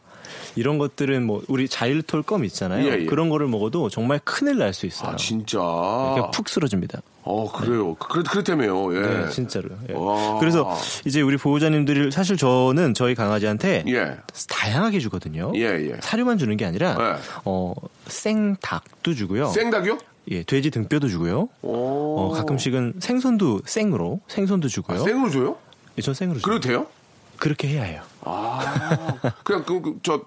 이런 0.59 0.77
것들은 0.77 1.25
뭐 1.25 1.41
우리 1.47 1.69
자일톨 1.69 2.21
껌 2.21 2.43
있잖아요. 2.43 2.85
예, 2.85 2.99
예. 3.01 3.05
그런 3.05 3.29
거를 3.29 3.47
먹어도 3.47 3.87
정말 3.89 4.19
큰일 4.25 4.57
날 4.57 4.73
수 4.73 4.85
있어요. 4.85 5.11
아 5.11 5.15
진짜. 5.15 5.57
그냥 5.57 6.31
푹 6.31 6.49
쓰러집니다. 6.49 7.01
어 7.23 7.49
그래요. 7.51 7.95
그렇 7.95 8.23
그렇다며요. 8.23 8.95
예. 8.95 8.99
네, 9.01 9.29
진짜로요. 9.29 9.77
예. 9.89 9.93
와. 9.93 10.37
그래서 10.39 10.75
이제 11.05 11.21
우리 11.21 11.37
보호자님들이 11.37 12.11
사실 12.11 12.35
저는 12.37 12.93
저희 12.93 13.15
강아지한테 13.15 13.83
예. 13.87 14.17
다양하게 14.49 14.99
주거든요. 14.99 15.51
예, 15.55 15.61
예. 15.61 15.97
사료만 16.01 16.37
주는 16.37 16.55
게 16.57 16.65
아니라 16.65 16.97
예. 16.99 17.15
어 17.45 17.73
생닭도 18.07 19.13
주고요. 19.13 19.47
생닭이요? 19.47 19.97
예, 20.31 20.43
돼지 20.43 20.69
등뼈도 20.69 21.07
주고요. 21.07 21.49
오. 21.61 21.71
어, 22.19 22.31
가끔씩은 22.35 22.95
생선도 22.99 23.61
생으로 23.65 24.19
생선도 24.27 24.67
주고요. 24.67 24.99
아, 25.01 25.03
생으로 25.03 25.31
줘요? 25.31 25.55
예, 25.97 26.01
전 26.01 26.13
생으로 26.13 26.39
줘요. 26.39 26.43
그래도 26.43 26.59
돼요? 26.67 26.87
그렇게 27.39 27.67
해야 27.69 27.83
해요. 27.83 28.01
아 28.21 29.17
그냥 29.43 29.63
그, 29.65 29.81
그, 29.81 29.99
저 30.03 30.21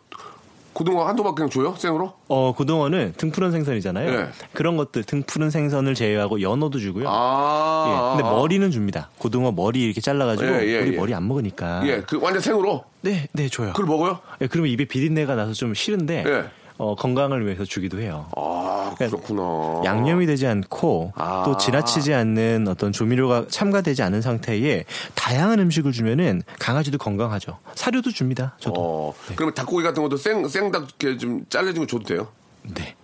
고등어 0.72 1.04
한 1.04 1.14
도박 1.14 1.34
그냥 1.34 1.50
줘요? 1.50 1.74
생으로? 1.76 2.14
어, 2.28 2.54
고등어는 2.56 3.14
등푸른 3.16 3.52
생선이잖아요. 3.52 4.10
예. 4.10 4.28
그런 4.52 4.76
것들 4.76 5.04
등푸른 5.04 5.50
생선을 5.50 5.94
제외하고 5.94 6.40
연어도 6.40 6.78
주고요. 6.78 7.04
아. 7.08 8.14
예, 8.16 8.16
근데 8.16 8.34
머리는 8.34 8.70
줍니다. 8.70 9.10
고등어 9.18 9.52
머리 9.52 9.82
이렇게 9.82 10.00
잘라가지고 10.00 10.50
예, 10.50 10.66
예, 10.66 10.80
우리 10.80 10.94
예. 10.94 10.96
머리 10.96 11.14
안 11.14 11.28
먹으니까. 11.28 11.86
예, 11.86 12.00
그 12.00 12.18
완전 12.20 12.40
생으로. 12.40 12.84
네, 13.02 13.28
네 13.32 13.48
줘요. 13.48 13.72
그걸 13.72 13.86
먹어요? 13.86 14.20
예, 14.40 14.46
그러면 14.46 14.70
입에 14.70 14.86
비린내가 14.86 15.34
나서 15.34 15.52
좀 15.52 15.74
싫은데 15.74 16.24
예. 16.26 16.61
어, 16.82 16.96
건강을 16.96 17.46
위해서 17.46 17.64
주기도 17.64 18.00
해요. 18.00 18.26
아, 18.36 18.92
그러니까 18.96 19.16
그렇구나. 19.16 19.82
양념이 19.84 20.26
되지 20.26 20.48
않고 20.48 21.12
아. 21.14 21.44
또 21.46 21.56
지나치지 21.56 22.12
않는 22.12 22.66
어떤 22.66 22.90
조미료가 22.90 23.46
첨가되지 23.48 24.02
않은 24.02 24.20
상태에 24.20 24.84
다양한 25.14 25.60
음식을 25.60 25.92
주면은 25.92 26.42
강아지도 26.58 26.98
건강하죠. 26.98 27.58
사료도 27.76 28.10
줍니다. 28.10 28.56
저도. 28.58 28.74
어, 28.76 29.14
그러면 29.36 29.54
닭고기 29.54 29.84
같은 29.84 30.02
것도 30.02 30.16
생, 30.16 30.48
생닭 30.48 30.88
이렇게 31.00 31.16
좀 31.18 31.44
잘라진 31.48 31.82
거 31.82 31.86
줘도 31.86 32.02
돼요? 32.02 32.28
네. 32.62 32.96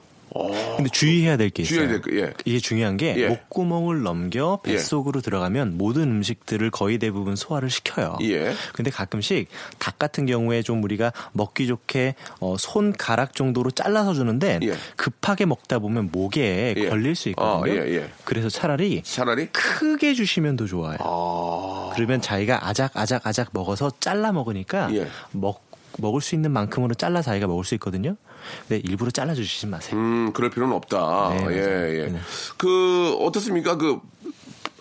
근데 0.76 0.90
주의해야 0.90 1.36
될 1.36 1.50
게 1.50 1.62
있어요. 1.62 1.78
어. 1.78 1.82
주의해야 1.82 2.00
될 2.00 2.20
거, 2.20 2.26
예. 2.26 2.32
이게 2.44 2.58
중요한 2.58 2.96
게 2.96 3.14
예. 3.16 3.28
목구멍을 3.28 4.02
넘겨 4.02 4.60
예. 4.66 4.72
뱃속으로 4.72 5.20
들어가면 5.20 5.76
모든 5.78 6.02
음식들을 6.04 6.70
거의 6.70 6.98
대부분 6.98 7.36
소화를 7.36 7.70
시켜요. 7.70 8.16
예. 8.22 8.52
근데 8.74 8.90
가끔씩 8.90 9.48
닭 9.78 9.98
같은 9.98 10.26
경우에 10.26 10.62
좀 10.62 10.82
우리가 10.84 11.12
먹기 11.32 11.66
좋게 11.66 12.14
어, 12.40 12.56
손가락 12.58 13.34
정도로 13.34 13.70
잘라서 13.70 14.14
주는데 14.14 14.60
예. 14.62 14.74
급하게 14.96 15.46
먹다 15.46 15.78
보면 15.78 16.10
목에 16.12 16.74
예. 16.76 16.88
걸릴 16.88 17.14
수 17.14 17.28
있거든요. 17.30 17.72
아, 17.72 17.76
예, 17.86 17.94
예. 17.96 18.10
그래서 18.24 18.48
차라리 18.48 19.02
차라리? 19.02 19.46
크게 19.46 20.14
주시면 20.14 20.56
더 20.56 20.66
좋아요. 20.66 20.98
아. 21.00 21.90
그러면 21.94 22.20
자기가 22.20 22.68
아작 22.68 22.96
아작 22.96 23.26
아작 23.26 23.48
먹어서 23.52 23.90
잘라 24.00 24.32
먹으니까 24.32 24.94
예. 24.94 25.08
먹 25.32 25.66
먹을 25.98 26.20
수 26.20 26.34
있는 26.36 26.52
만큼으로 26.52 26.94
잘라 26.94 27.22
자기가 27.22 27.46
먹을 27.48 27.64
수 27.64 27.74
있거든요. 27.74 28.16
근데 28.68 28.82
일부러 28.88 29.10
잘라 29.10 29.34
주시지 29.34 29.66
마세요. 29.66 29.96
음, 29.98 30.32
그럴 30.32 30.50
필요는 30.50 30.74
없다. 30.74 31.30
네, 31.30 31.46
예. 31.50 32.02
예. 32.02 32.06
네. 32.06 32.18
그, 32.56 33.16
어떻습니까? 33.20 33.76
그, 33.76 34.00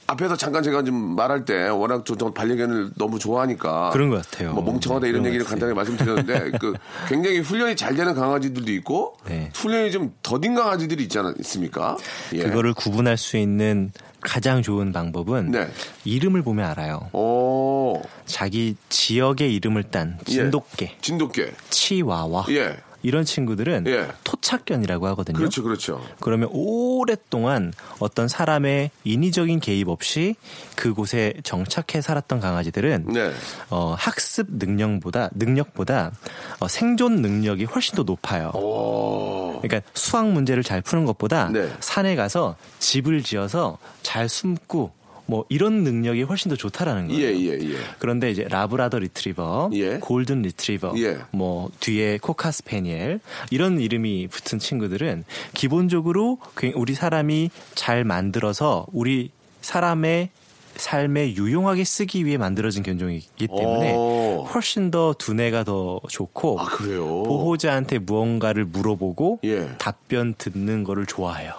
앞에서 0.08 0.38
잠깐 0.38 0.63
제가 0.63 0.84
좀 0.84 0.95
말할 1.15 1.43
때 1.43 1.67
워낙 1.67 2.06
저, 2.06 2.15
저 2.15 2.32
반려견을 2.32 2.91
너무 2.97 3.19
좋아하니까 3.19 3.89
그런 3.91 4.10
것 4.10 4.23
같아요. 4.23 4.53
뭐 4.53 4.63
멍청하다 4.63 5.03
네, 5.03 5.10
이런 5.10 5.25
얘기를 5.25 5.43
것 5.43 5.51
간단히 5.51 5.73
말씀드렸는데 5.73 6.51
그 6.60 6.73
굉장히 7.10 7.39
훈련이 7.39 7.75
잘 7.75 7.95
되는 7.95 8.15
강아지들도 8.15 8.71
있고 8.71 9.17
네. 9.27 9.51
훈련이 9.53 9.91
좀 9.91 10.13
더딘 10.23 10.56
강아지들이 10.56 11.03
있지 11.03 11.19
않습니까? 11.19 11.97
예. 12.34 12.43
그거를 12.43 12.73
구분할 12.73 13.17
수 13.17 13.36
있는 13.36 13.91
가장 14.21 14.62
좋은 14.62 14.93
방법은 14.93 15.51
네. 15.51 15.67
이름을 16.06 16.41
보면 16.41 16.65
알아요. 16.69 17.10
오, 17.12 18.01
자기 18.25 18.77
지역의 18.88 19.53
이름을 19.56 19.84
딴 19.84 20.17
진돗개, 20.25 20.95
진돗개. 21.01 21.51
치와와 21.69 22.45
예. 22.49 22.77
이런 23.03 23.25
친구들은 23.25 23.86
예. 23.88 24.07
토착견이라고 24.23 25.07
하거든요. 25.07 25.38
그렇죠, 25.38 25.63
그렇죠. 25.63 26.03
그러면 26.19 26.49
오랫동안 26.51 27.73
어떤 27.99 28.27
사람의 28.27 28.91
인위적인 29.03 29.60
개입 29.60 29.88
없이 29.88 30.36
그곳에 30.75 31.33
정착해 31.43 32.01
살았던 32.01 32.39
강아지들은 32.39 33.05
네. 33.13 33.31
어, 33.69 33.95
학습 33.97 34.47
능력보다 34.51 35.29
능력보다 35.33 36.12
어, 36.60 36.67
생존 36.67 37.21
능력이 37.21 37.65
훨씬 37.65 37.95
더 37.95 38.03
높아요. 38.03 38.51
오, 38.53 39.60
그러니까 39.62 39.81
수학 39.93 40.29
문제를 40.29 40.63
잘 40.63 40.81
푸는 40.81 41.05
것보다 41.05 41.49
네. 41.49 41.71
산에 41.79 42.15
가서 42.15 42.55
집을 42.79 43.23
지어서 43.23 43.77
잘 44.01 44.27
숨고 44.29 44.96
뭐 45.27 45.45
이런 45.49 45.83
능력이 45.83 46.23
훨씬 46.23 46.49
더 46.49 46.55
좋다라는 46.55 47.09
거예요. 47.09 47.21
예, 47.21 47.35
예, 47.35 47.59
예. 47.61 47.75
그런데 47.99 48.31
이제 48.31 48.45
래브라도 48.49 48.99
리트리버, 48.99 49.71
예. 49.73 49.97
골든 49.99 50.41
리트리버, 50.41 50.93
예. 50.97 51.17
뭐 51.31 51.69
뒤에 51.81 52.17
코카 52.17 52.51
스페니엘 52.51 53.19
이런 53.51 53.79
이름이 53.79 54.27
붙은 54.27 54.57
친구들은 54.59 55.25
기본적으로 55.53 56.37
굉- 56.55 56.73
우리 56.75 56.93
사람이 56.95 57.49
잘 57.75 58.03
만들어서 58.05 58.85
우리 58.93 59.31
사람의 59.61 60.29
삶에 60.77 61.33
유용하게 61.33 61.83
쓰기 61.83 62.23
위해 62.25 62.37
만들어진 62.37 62.83
견종이기 62.83 63.47
때문에 63.47 63.93
오. 63.95 64.45
훨씬 64.53 64.91
더 64.91 65.13
두뇌가 65.17 65.63
더 65.63 65.99
좋고 66.07 66.59
아, 66.61 66.65
그래요? 66.65 67.03
보호자한테 67.23 67.97
무언가를 67.97 68.63
물어보고 68.65 69.39
예. 69.43 69.67
답변 69.79 70.35
듣는 70.37 70.83
거를 70.83 71.05
좋아해요. 71.07 71.51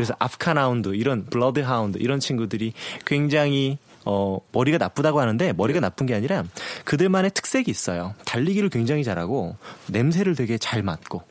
그래서 0.00 0.14
아프간하운드 0.18 0.94
이런 0.94 1.26
블러드하운드 1.26 1.98
이런 1.98 2.20
친구들이 2.20 2.72
굉장히 3.04 3.76
어 4.06 4.38
머리가 4.52 4.78
나쁘다고 4.78 5.20
하는데 5.20 5.52
머리가 5.52 5.80
나쁜 5.80 6.06
게 6.06 6.14
아니라 6.14 6.42
그들만의 6.86 7.32
특색이 7.34 7.70
있어요. 7.70 8.14
달리기를 8.24 8.70
굉장히 8.70 9.04
잘하고 9.04 9.56
냄새를 9.88 10.34
되게 10.34 10.56
잘 10.56 10.82
맡고 10.82 11.22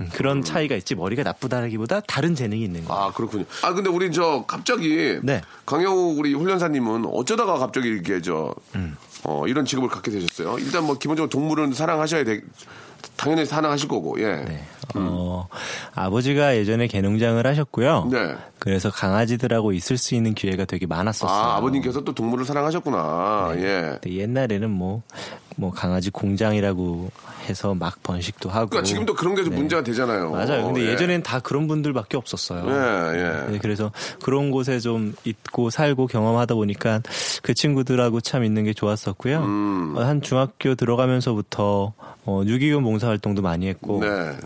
음, 0.00 0.08
그런 0.14 0.42
차이가 0.42 0.74
있지 0.74 0.94
머리가 0.94 1.22
나쁘다라기보다 1.22 2.00
다른 2.06 2.34
재능이 2.34 2.64
있는 2.64 2.86
거예요. 2.86 2.98
아, 2.98 3.12
그렇군요. 3.12 3.44
아, 3.62 3.74
근데 3.74 3.90
우리 3.90 4.10
저 4.10 4.46
갑자기 4.46 5.18
네. 5.22 5.42
강영욱 5.66 6.18
우리 6.18 6.32
훈련사님은 6.32 7.04
어쩌다가 7.12 7.58
갑자기 7.58 7.88
이렇게 7.88 8.22
저 8.22 8.54
음. 8.74 8.96
어, 9.24 9.46
이런 9.46 9.66
직업을 9.66 9.90
갖게 9.90 10.10
되셨어요? 10.10 10.58
일단 10.60 10.84
뭐 10.84 10.96
기본적으로 10.96 11.28
동물은 11.28 11.74
사랑하셔야 11.74 12.24
돼. 12.24 12.40
당연히 13.18 13.44
사랑하실 13.44 13.86
거고. 13.86 14.18
예. 14.20 14.36
네. 14.36 14.64
어, 14.94 15.48
아버지가 15.94 16.56
예전에 16.56 16.86
개농장을 16.86 17.44
하셨고요. 17.46 18.08
네. 18.10 18.34
그래서 18.58 18.90
강아지들하고 18.90 19.72
있을 19.72 19.96
수 19.96 20.14
있는 20.14 20.34
기회가 20.34 20.64
되게 20.64 20.86
많았었어요. 20.86 21.30
아, 21.30 21.56
아버님께서 21.56 22.02
또 22.02 22.12
동물을 22.12 22.44
사랑하셨구나. 22.44 23.52
예. 23.56 23.98
근데 24.00 24.16
옛날에는 24.16 24.70
뭐, 24.70 25.02
뭐 25.56 25.70
강아지 25.70 26.10
공장이라고 26.10 27.10
해서 27.48 27.74
막 27.74 28.02
번식도 28.02 28.48
하고. 28.48 28.70
그러니까 28.70 28.86
지금도 28.86 29.14
그런 29.14 29.34
게좀 29.34 29.50
네. 29.52 29.58
문제가 29.58 29.82
되잖아요. 29.82 30.30
맞아요. 30.32 30.66
근데 30.66 30.82
예. 30.82 30.92
예전엔 30.92 31.22
다 31.22 31.40
그런 31.40 31.68
분들밖에 31.68 32.16
없었어요. 32.16 32.64
예, 32.68 33.18
예. 33.18 33.52
네, 33.52 33.58
그래서 33.58 33.92
그런 34.22 34.50
곳에 34.50 34.80
좀 34.80 35.14
있고 35.24 35.70
살고 35.70 36.08
경험하다 36.08 36.54
보니까 36.54 37.00
그 37.42 37.54
친구들하고 37.54 38.20
참 38.20 38.44
있는 38.44 38.64
게 38.64 38.72
좋았었고요. 38.72 39.38
음. 39.40 39.94
어, 39.96 40.02
한 40.02 40.20
중학교 40.20 40.74
들어가면서부터 40.74 41.92
어, 42.26 42.42
유기견 42.44 42.82
봉사 42.82 43.08
활동도 43.08 43.40
많이 43.40 43.68
했고, 43.68 44.00
네. 44.00 44.36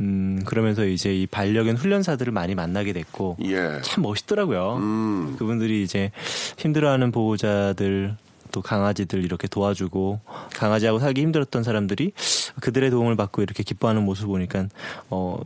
음, 0.00 0.42
그러면서 0.44 0.84
이제 0.86 1.14
이 1.14 1.26
반려견 1.26 1.76
훈련사들을 1.76 2.32
많이 2.32 2.54
만나게 2.54 2.92
됐고, 2.92 3.36
예. 3.44 3.76
예. 3.76 3.80
참 3.82 4.02
멋있더라고요. 4.02 4.76
음. 4.76 5.36
그분들이 5.38 5.82
이제 5.82 6.10
힘들어하는 6.58 7.12
보호자들 7.12 8.16
또 8.52 8.62
강아지들 8.62 9.24
이렇게 9.24 9.46
도와주고 9.46 10.20
강아지하고 10.54 10.98
살기 10.98 11.20
힘들었던 11.20 11.62
사람들이 11.62 12.12
그들의 12.60 12.90
도움을 12.90 13.14
받고 13.14 13.42
이렇게 13.42 13.62
기뻐하는 13.62 14.02
모습 14.02 14.26
보니까 14.26 14.66
어 15.08 15.38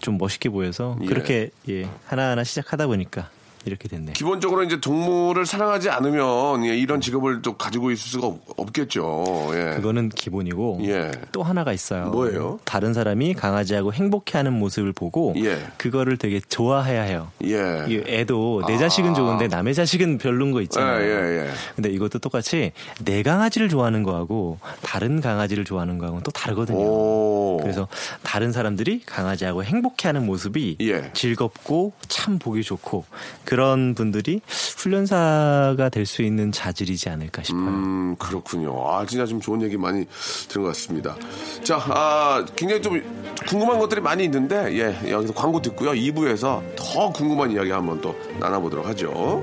좀 0.00 0.18
멋있게 0.18 0.48
보여서 0.48 0.96
예. 1.02 1.06
그렇게 1.06 1.50
예 1.68 1.88
하나하나 2.06 2.44
시작하다 2.44 2.86
보니까 2.86 3.30
이렇게 3.64 3.88
됐네. 3.88 4.12
기본적으로 4.12 4.62
이제 4.62 4.80
동물을 4.80 5.44
사랑하지 5.46 5.90
않으면 5.90 6.64
예, 6.66 6.76
이런 6.76 7.00
직업을 7.00 7.42
또 7.42 7.56
가지고 7.56 7.90
있을 7.90 8.08
수가 8.10 8.26
없, 8.26 8.72
겠죠 8.72 9.24
예. 9.54 9.76
그거는 9.76 10.10
기본이고 10.10 10.80
예. 10.82 11.10
또 11.32 11.42
하나가 11.42 11.72
있어요. 11.72 12.10
뭐예요? 12.10 12.60
다른 12.64 12.92
사람이 12.92 13.34
강아지하고 13.34 13.92
행복해하는 13.92 14.52
모습을 14.52 14.92
보고 14.92 15.34
예. 15.36 15.58
그거를 15.78 16.16
되게 16.18 16.40
좋아해야 16.40 17.02
해요. 17.02 17.30
예. 17.44 17.86
이 17.88 18.02
애도 18.06 18.64
내 18.66 18.76
자식은 18.76 19.14
좋은데 19.14 19.48
남의 19.48 19.74
자식은 19.74 20.18
별론 20.18 20.52
거 20.52 20.60
있잖아요. 20.62 21.00
예, 21.02 21.06
예, 21.06 21.46
예. 21.46 21.50
근데 21.76 21.90
이것도 21.90 22.18
똑같이 22.18 22.72
내 23.04 23.22
강아지를 23.22 23.68
좋아하는 23.68 24.02
거하고 24.02 24.58
다른 24.82 25.20
강아지를 25.20 25.64
좋아하는 25.64 25.98
거하고는 25.98 26.22
또 26.22 26.30
다르거든요. 26.30 26.78
오. 26.78 27.58
그래서 27.62 27.88
다른 28.22 28.52
사람들이 28.52 29.02
강아지하고 29.06 29.64
행복해하는 29.64 30.26
모습이 30.26 30.76
예. 30.80 31.10
즐겁고 31.14 31.92
참 32.08 32.38
보기 32.38 32.62
좋고 32.62 33.04
그런 33.48 33.94
분들이 33.94 34.42
훈련사가 34.76 35.88
될 35.88 36.04
수 36.04 36.22
있는 36.22 36.52
자질이지 36.52 37.08
않을까 37.08 37.42
싶어요. 37.42 37.60
음, 37.62 38.16
그렇군요. 38.18 38.86
아, 38.86 39.06
진짜 39.06 39.24
좀 39.26 39.40
좋은 39.40 39.62
얘기 39.62 39.76
많이 39.76 40.06
들은 40.48 40.62
것 40.62 40.68
같습니다. 40.68 41.16
자, 41.62 41.76
아, 41.88 42.44
굉장히 42.56 42.80
좀 42.82 43.02
궁금한 43.46 43.78
것들이 43.78 44.00
많이 44.00 44.24
있는데, 44.24 44.74
예, 44.78 45.10
여기서 45.10 45.32
광고 45.34 45.60
듣고요. 45.62 45.92
2부에서 45.92 46.62
더 46.76 47.10
궁금한 47.12 47.50
이야기 47.50 47.70
한번 47.70 48.00
또 48.00 48.14
나눠보도록 48.38 48.86
하죠. 48.88 49.42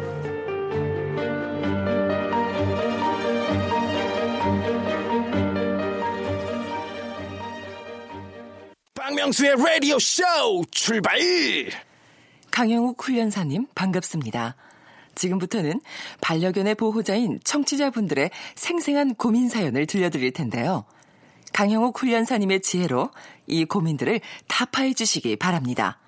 박명수의 8.95 9.55
라디오 9.57 9.97
쇼 9.99 10.23
출발! 10.71 11.19
강영욱 12.55 13.03
훈련사님 13.03 13.67
반갑습니다. 13.75 14.55
지금부터는 15.13 15.81
반려견의 16.21 16.75
보호자인 16.75 17.37
청취자분들의 17.43 18.31
생생한 18.55 19.15
고민 19.15 19.49
사연을 19.49 19.85
들려드릴 19.85 20.31
텐데요. 20.31 20.85
강영욱 21.51 21.99
훈련사님의 21.99 22.61
지혜로 22.61 23.09
이 23.47 23.65
고민들을 23.65 24.21
타파해 24.47 24.93
주시기 24.93 25.35
바랍니다. 25.35 25.99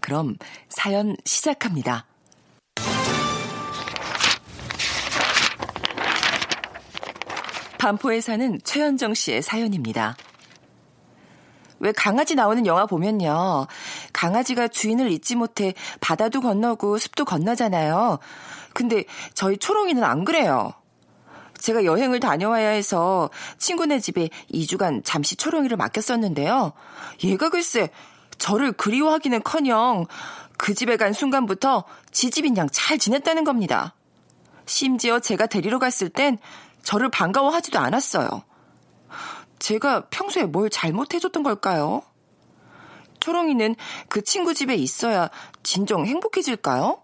그럼 0.00 0.36
사연 0.68 1.16
시작합니다. 1.24 2.04
반포에 7.78 8.20
사는 8.20 8.58
최현정 8.62 9.14
씨의 9.14 9.40
사연입니다. 9.40 10.14
왜 11.80 11.92
강아지 11.92 12.34
나오는 12.34 12.64
영화 12.66 12.86
보면요. 12.86 13.66
강아지가 14.12 14.68
주인을 14.68 15.10
잊지 15.10 15.34
못해 15.34 15.74
바다도 16.00 16.40
건너고 16.40 16.98
숲도 16.98 17.24
건너잖아요. 17.24 18.18
근데 18.72 19.04
저희 19.34 19.56
초롱이는 19.56 20.04
안 20.04 20.24
그래요. 20.24 20.72
제가 21.58 21.84
여행을 21.84 22.20
다녀와야 22.20 22.68
해서 22.68 23.28
친구네 23.58 24.00
집에 24.00 24.30
2주간 24.52 25.02
잠시 25.04 25.36
초롱이를 25.36 25.76
맡겼었는데요. 25.76 26.72
얘가 27.24 27.48
글쎄 27.50 27.90
저를 28.38 28.72
그리워하기는 28.72 29.42
커녕 29.42 30.06
그 30.56 30.74
집에 30.74 30.96
간 30.96 31.12
순간부터 31.12 31.84
지집인 32.12 32.56
양 32.56 32.68
잘 32.72 32.98
지냈다는 32.98 33.44
겁니다. 33.44 33.94
심지어 34.66 35.18
제가 35.18 35.46
데리러 35.46 35.78
갔을 35.78 36.08
땐 36.08 36.38
저를 36.82 37.10
반가워하지도 37.10 37.78
않았어요. 37.78 38.42
제가 39.60 40.06
평소에 40.10 40.44
뭘 40.44 40.68
잘못해줬던 40.68 41.44
걸까요? 41.44 42.02
초롱이는 43.20 43.76
그 44.08 44.22
친구 44.24 44.54
집에 44.54 44.74
있어야 44.74 45.30
진정 45.62 46.06
행복해질까요? 46.06 46.98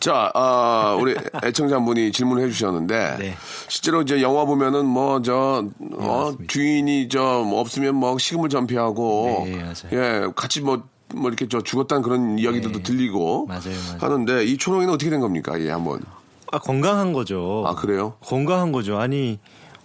자, 0.00 0.30
아, 0.34 0.98
우리 1.00 1.14
애청자분이 1.44 2.12
질문을 2.12 2.44
해주셨는데, 2.44 3.16
네. 3.20 3.34
실제로 3.68 4.02
이제 4.02 4.20
영화 4.20 4.44
보면은 4.44 4.84
뭐, 4.84 5.22
저, 5.22 5.64
어, 5.96 6.24
맞습니다. 6.24 6.52
주인이 6.52 7.08
저, 7.08 7.42
뭐 7.46 7.60
없으면 7.60 7.94
뭐 7.94 8.18
식음을 8.18 8.50
전폐하고, 8.50 9.44
네. 9.46 9.72
예, 9.92 10.26
같이 10.36 10.60
뭐, 10.60 10.82
뭐 11.14 11.28
이렇게 11.28 11.48
저 11.48 11.62
죽었다는 11.62 12.02
그런 12.02 12.38
이야기들도 12.38 12.78
네. 12.78 12.82
들리고 12.82 13.46
맞아요, 13.46 13.62
맞아요. 13.86 13.98
하는데 14.00 14.44
이 14.44 14.58
초롱이는 14.58 14.92
어떻게 14.92 15.10
된 15.10 15.20
겁니까? 15.20 15.58
예, 15.60 15.70
한번. 15.70 16.02
아 16.50 16.58
건강한 16.58 17.12
거죠. 17.12 17.64
아, 17.66 17.74
그래요? 17.74 18.14
건강한 18.20 18.72
거죠. 18.72 18.98
아니 18.98 19.38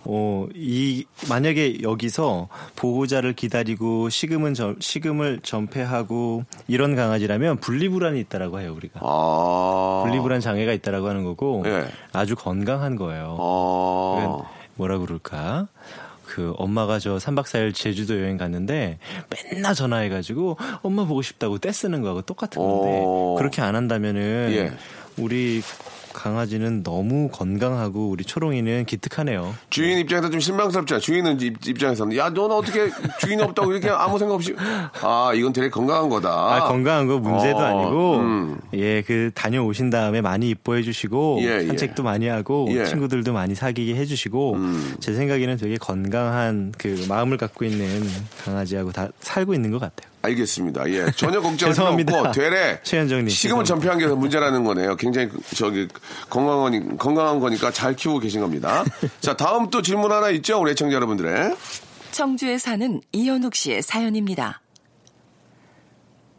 어, 0.06 0.48
이, 0.56 1.06
만약에 1.30 1.80
여기서 1.82 2.48
보호자를 2.76 3.34
기다리고 3.34 4.10
식음은 4.10 4.54
전, 4.54 4.76
식음을 4.80 5.42
전폐하고 5.44 6.46
이런 6.68 6.96
강아지라면 6.96 7.58
분리불안이 7.58 8.20
있다라고 8.22 8.60
해요, 8.60 8.74
우리가. 8.76 9.02
아. 9.04 10.04
분리불안 10.06 10.40
장애가 10.40 10.74
있다라고 10.74 11.08
하는 11.10 11.24
거고 11.24 11.64
예. 11.66 11.86
아주 12.14 12.36
건강한 12.36 12.96
거예요. 12.96 13.38
아. 13.40 14.16
그러니까 14.18 14.50
뭐라 14.76 14.98
그럴까? 15.00 15.68
그 16.26 16.54
엄마가 16.58 17.00
저 17.00 17.18
3박 17.18 17.46
4일 17.46 17.74
제주도 17.74 18.20
여행 18.22 18.38
갔는데 18.38 19.00
맨날 19.52 19.74
전화해가지고 19.74 20.58
엄마 20.84 21.06
보고 21.06 21.24
싶다고 21.24 21.58
떼쓰는 21.58 22.02
거하고 22.02 22.22
똑같은 22.22 22.62
건데 22.62 23.02
어. 23.04 23.36
그렇게 23.38 23.64
안 23.64 23.76
한다면은 23.76 24.50
예. 24.52 24.72
우리 25.18 25.62
강아지는 26.20 26.84
너무 26.84 27.30
건강하고 27.30 28.10
우리 28.10 28.26
초롱이는 28.26 28.84
기특하네요. 28.86 29.56
주인 29.70 30.00
입장에서 30.00 30.30
좀 30.30 30.42
실망스럽잖아. 30.42 31.00
주인은 31.00 31.40
입, 31.40 31.66
입장에서는 31.66 32.18
야 32.18 32.30
너는 32.30 32.58
어떻게 32.58 32.90
주인이 33.22 33.42
없다고 33.42 33.72
이렇게 33.72 33.90
아무 33.90 34.20
생각 34.20 34.36
없이 34.36 34.54
아 35.02 35.32
이건 35.34 35.54
되게 35.54 35.70
건강한 35.70 36.10
거다. 36.10 36.30
아, 36.30 36.68
건강한 36.68 37.08
거 37.08 37.20
문제도 37.20 37.58
어, 37.58 37.62
아니고 37.62 38.16
음. 38.18 38.60
예그 38.74 39.32
다녀오신 39.34 39.90
다음에 39.90 40.20
많이 40.20 40.50
이뻐해 40.50 40.82
주시고 40.82 41.40
예, 41.44 41.62
예. 41.62 41.68
산책도 41.68 42.04
많이 42.04 42.28
하고 42.28 42.68
예. 42.72 42.80
음. 42.80 42.86
친구들도 42.86 43.32
많이 43.32 43.56
사귀게 43.56 43.96
해주시고 43.96 44.58
제 45.00 45.14
생각에는 45.14 45.56
되게 45.56 45.78
건강한 45.78 46.74
그 46.78 47.06
마음을 47.08 47.38
갖고 47.38 47.64
있는 47.64 47.88
강아지하고 48.44 48.92
다 48.92 49.08
살고 49.22 49.54
있는 49.54 49.72
것 49.72 49.80
같아요. 49.80 50.09
알겠습니다. 50.22 50.90
예 50.92 51.10
전혀 51.16 51.40
걱정할 51.42 51.58
필요 51.58 51.68
죄송합니다. 51.70 52.20
없고 52.20 52.32
되레 52.32 52.82
최현정님, 52.84 53.30
식음을. 53.30 53.64
전폐한 53.64 53.98
게 54.00 54.08
문제라는 54.08 54.64
거네요. 54.66 54.96
굉장히 54.98 55.30
그- 55.30 55.40
저기 55.56 55.88
건강한 56.30 56.98
건강한 56.98 57.40
거니까 57.40 57.72
잘 57.72 57.96
키우고 57.96 58.20
계신 58.20 58.42
겁니다. 58.42 58.84
자 59.22 59.36
다음 59.38 59.70
또 59.70 59.82
질문 59.82 60.12
하나 60.12 60.30
있죠 60.32 60.60
우리 60.60 60.72
애청자 60.72 60.96
여러분들의 60.96 61.56
청주에 62.12 62.58
사는 62.58 63.02
이현욱 63.14 63.56
씨의 63.56 63.82
사연입니다. 63.82 64.62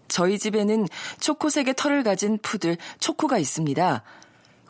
저희 0.09 0.39
집에는 0.39 0.87
초코색의 1.21 1.75
털을 1.77 2.03
가진 2.03 2.39
푸들 2.43 2.77
초코가 2.99 3.39
있습니다. 3.39 4.03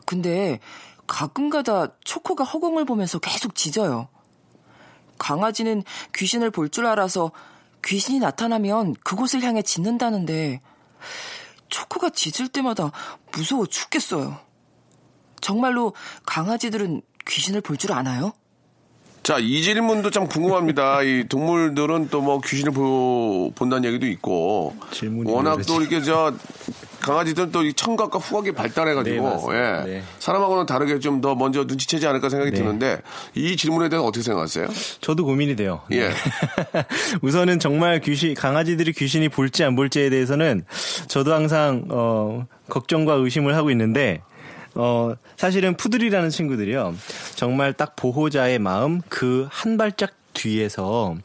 근데 0.05 0.59
가끔가다 1.07 1.93
초코가 2.03 2.43
허공을 2.43 2.85
보면서 2.85 3.17
계속 3.19 3.55
짖어요. 3.55 4.07
강아지는 5.17 5.83
귀신을 6.15 6.51
볼 6.51 6.69
줄 6.69 6.85
알아서 6.85 7.31
귀신이 7.83 8.19
나타나면 8.19 8.95
그곳을 9.03 9.41
향해 9.43 9.61
짖는다는데 9.61 10.59
초코가 11.69 12.09
짖을 12.11 12.47
때마다 12.49 12.91
무서워 13.31 13.65
죽겠어요. 13.65 14.39
정말로 15.41 15.93
강아지들은 16.25 17.01
귀신을 17.27 17.61
볼 17.61 17.77
줄 17.77 17.93
아나요? 17.93 18.33
자, 19.23 19.37
이 19.37 19.61
질문도 19.61 20.09
참 20.09 20.27
궁금합니다. 20.27 21.01
이 21.03 21.25
동물들은 21.29 22.09
또 22.09 22.21
뭐 22.21 22.39
귀신을 22.41 22.71
보, 22.71 23.51
본다는 23.55 23.85
얘기도 23.89 24.07
있고. 24.07 24.75
질문이 24.91 25.31
워낙 25.31 25.57
왜또 25.57 25.79
이렇게 25.81 26.01
저, 26.01 26.33
강아지들은 27.01 27.51
또이 27.51 27.73
청각과 27.73 28.19
후각이 28.19 28.49
네, 28.51 28.55
발달해가지고, 28.55 29.23
맞습니다. 29.23 29.81
예. 29.81 29.91
네. 29.91 30.03
사람하고는 30.19 30.65
다르게 30.67 30.99
좀 30.99 31.21
더 31.21 31.33
먼저 31.35 31.63
눈치채지 31.63 32.05
않을까 32.07 32.29
생각이 32.29 32.51
네. 32.51 32.57
드는데, 32.57 33.01
이 33.35 33.55
질문에 33.57 33.89
대해서 33.89 34.05
어떻게 34.05 34.23
생각하세요? 34.23 34.67
저도 35.01 35.25
고민이 35.25 35.55
돼요. 35.55 35.81
네. 35.89 35.97
예. 35.97 36.11
우선은 37.21 37.59
정말 37.59 37.99
귀신 38.01 38.33
강아지들이 38.35 38.93
귀신이 38.93 39.29
볼지 39.29 39.63
안 39.63 39.75
볼지에 39.75 40.09
대해서는 40.11 40.63
저도 41.07 41.33
항상 41.33 41.85
어 41.89 42.45
걱정과 42.69 43.13
의심을 43.15 43.55
하고 43.55 43.69
있는데 43.71 44.21
어 44.75 45.13
사실은 45.37 45.75
푸들이라는 45.75 46.29
친구들이요. 46.29 46.95
정말 47.35 47.73
딱 47.73 47.95
보호자의 47.95 48.59
마음 48.59 49.01
그 49.09 49.47
한 49.51 49.77
발짝 49.77 50.11
뒤에서 50.33 51.15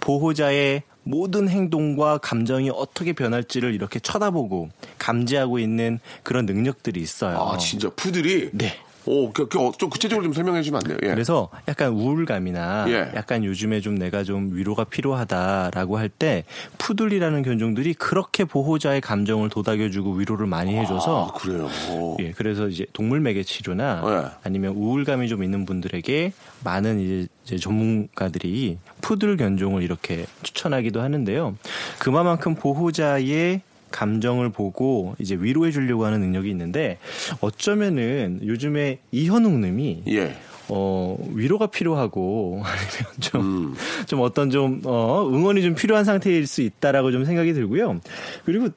보호자의 0.00 0.82
모든 1.04 1.48
행동과 1.48 2.18
감정이 2.18 2.68
어떻게 2.70 3.12
변할지를 3.12 3.74
이렇게 3.74 4.00
쳐다보고 4.00 4.70
감지하고 4.98 5.60
있는 5.60 6.00
그런 6.24 6.46
능력들이 6.46 7.00
있어요. 7.00 7.38
아, 7.38 7.56
진짜 7.58 7.88
푸들이? 7.90 8.50
네. 8.52 8.76
오, 9.06 9.32
그, 9.32 9.48
그, 9.48 9.58
어, 9.60 9.72
좀 9.78 9.88
구체적으로 9.88 10.24
좀 10.24 10.32
설명해 10.32 10.62
주시면 10.62 10.80
안 10.82 10.88
돼요? 10.88 10.98
예. 11.02 11.08
그래서 11.14 11.48
약간 11.68 11.92
우울감이나 11.92 12.86
예. 12.88 13.12
약간 13.14 13.44
요즘에 13.44 13.80
좀 13.80 13.94
내가 13.96 14.24
좀 14.24 14.50
위로가 14.52 14.84
필요하다라고 14.84 15.98
할 15.98 16.10
때 16.18 16.44
푸들이라는 16.78 17.42
견종들이 17.42 17.92
그렇게 17.94 18.44
보호자의 18.44 19.00
감정을 19.02 19.50
도닥여주고 19.50 20.12
위로를 20.14 20.46
많이 20.46 20.74
해줘서 20.76 21.26
아, 21.26 21.32
그래요. 21.38 21.68
오. 21.90 22.16
예, 22.20 22.30
그래서 22.32 22.68
이제 22.68 22.86
동물 22.92 23.20
매개 23.20 23.42
치료나 23.42 24.02
예. 24.06 24.38
아니면 24.44 24.72
우울감이 24.74 25.28
좀 25.28 25.42
있는 25.44 25.66
분들에게 25.66 26.32
많은 26.64 27.00
이제, 27.00 27.26
이제 27.44 27.56
전문가들이 27.58 28.78
푸들 29.02 29.36
견종을 29.36 29.82
이렇게 29.82 30.26
추천하기도 30.42 31.00
하는데요. 31.02 31.56
그만큼 31.98 32.54
보호자의 32.54 33.60
감정을 33.90 34.50
보고 34.50 35.14
이제 35.18 35.36
위로해 35.38 35.70
주려고 35.70 36.04
하는 36.04 36.20
능력이 36.20 36.50
있는데 36.50 36.98
어쩌면은 37.40 38.40
요즘에 38.44 38.98
이현웅 39.12 39.60
님이 39.60 40.02
예. 40.08 40.36
어, 40.68 41.16
위로가 41.32 41.68
필요하고 41.68 42.62
아니면 42.66 43.12
좀, 43.20 43.40
음. 43.40 43.74
좀 44.06 44.20
어떤 44.20 44.50
좀, 44.50 44.80
어, 44.84 45.28
응원이 45.32 45.62
좀 45.62 45.74
필요한 45.74 46.04
상태일 46.04 46.46
수 46.46 46.60
있다라고 46.60 47.12
좀 47.12 47.24
생각이 47.24 47.52
들고요. 47.52 48.00
그리고 48.44 48.68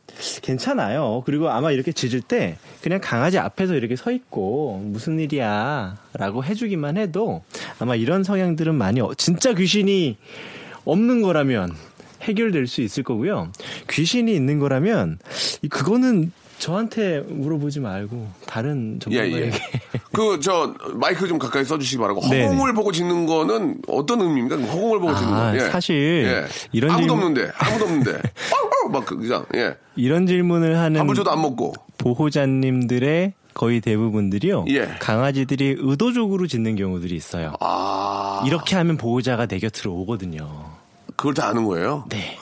괜찮아요. 0.44 1.24
그리고 1.26 1.50
아마 1.50 1.72
이렇게 1.72 1.92
짖을 1.92 2.22
때 2.22 2.58
그냥 2.82 3.00
강아지 3.02 3.40
앞에서 3.40 3.74
이렇게 3.76 3.96
서 3.96 4.12
있고 4.12 4.80
무슨 4.86 5.20
일이야 5.20 5.98
라고 6.14 6.44
해주기만 6.44 6.98
해도 6.98 7.44
아마 7.80 7.96
이런 7.96 8.24
성향들은 8.24 8.76
많이, 8.76 9.02
어- 9.02 9.14
진짜 9.18 9.54
귀신이 9.54 10.18
없는 10.86 11.22
거라면 11.24 11.74
해결될 12.30 12.68
수 12.68 12.82
있을 12.82 13.04
거고요. 13.04 13.52
귀신이 13.90 14.34
있는 14.34 14.60
거라면 14.60 15.20
이- 15.62 15.68
그거는 15.70 16.32
저한테 16.60 17.22
물어보지 17.30 17.80
말고 17.80 18.28
다른 18.46 18.96
예, 18.96 19.00
전문가에게 19.00 19.46
예. 19.48 19.52
그, 20.12 20.40
저, 20.42 20.74
마이크 20.96 21.26
좀 21.26 21.40
가까이 21.40 21.64
써주시기 21.64 21.98
바라고. 22.02 22.20
네네. 22.28 22.48
허공을 22.48 22.74
보고 22.74 22.92
짖는 22.92 23.26
거는 23.28 23.78
어떤 23.88 24.20
의미입니까? 24.20 24.58
허공을 24.70 25.00
보고 25.00 25.12
아, 25.14 25.52
거. 25.52 25.56
예. 25.56 25.62
사실 25.70 25.96
예. 26.26 26.46
이런 26.74 26.92
아무도 26.92 27.14
질문- 27.14 27.28
없는데, 27.28 27.52
아무도 27.58 27.86
없는데. 27.86 28.12
아우, 28.12 28.90
막, 28.92 29.06
그, 29.06 29.16
그냥, 29.18 29.46
예. 29.56 29.78
이런 29.96 30.28
질문을 30.28 30.78
하는 30.78 31.00
밥을 31.00 31.16
줘도 31.16 31.32
안 31.32 31.42
먹고. 31.42 31.74
보호자님들의 31.98 33.34
거의 33.54 33.80
대부분들이요. 33.80 34.66
예. 34.70 34.86
강아지들이 35.00 35.76
의도적으로 35.80 36.46
짖는 36.48 36.76
경우들이 36.76 37.16
있어요. 37.16 37.54
아. 37.62 38.44
이렇게 38.46 38.76
하면 38.76 38.98
보호자가 38.98 39.46
내 39.46 39.60
곁으로 39.60 39.94
오거든요. 39.94 40.78
그걸 41.20 41.34
다 41.34 41.50
아는 41.50 41.66
거예요? 41.66 42.06
네. 42.08 42.38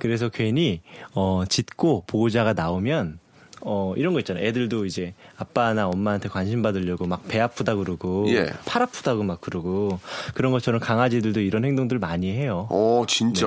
그래서 0.00 0.28
괜히 0.28 0.82
어 1.14 1.44
짖고 1.48 2.02
보호자가 2.08 2.54
나오면 2.54 3.20
어 3.62 3.92
이런 3.96 4.12
거 4.14 4.18
있잖아요. 4.20 4.44
애들도 4.46 4.86
이제 4.86 5.12
아빠나 5.36 5.86
엄마한테 5.88 6.28
관심 6.28 6.62
받으려고 6.62 7.06
막 7.06 7.20
배 7.28 7.38
아프다 7.40 7.74
그러고 7.76 8.24
예. 8.28 8.46
팔 8.64 8.82
아프다고 8.82 9.22
막 9.22 9.40
그러고 9.40 9.98
그런 10.34 10.52
것처럼 10.52 10.80
강아지들도 10.80 11.40
이런 11.40 11.64
행동들 11.64 11.98
많이 11.98 12.30
해요. 12.32 12.66
어, 12.70 13.04
진짜. 13.06 13.46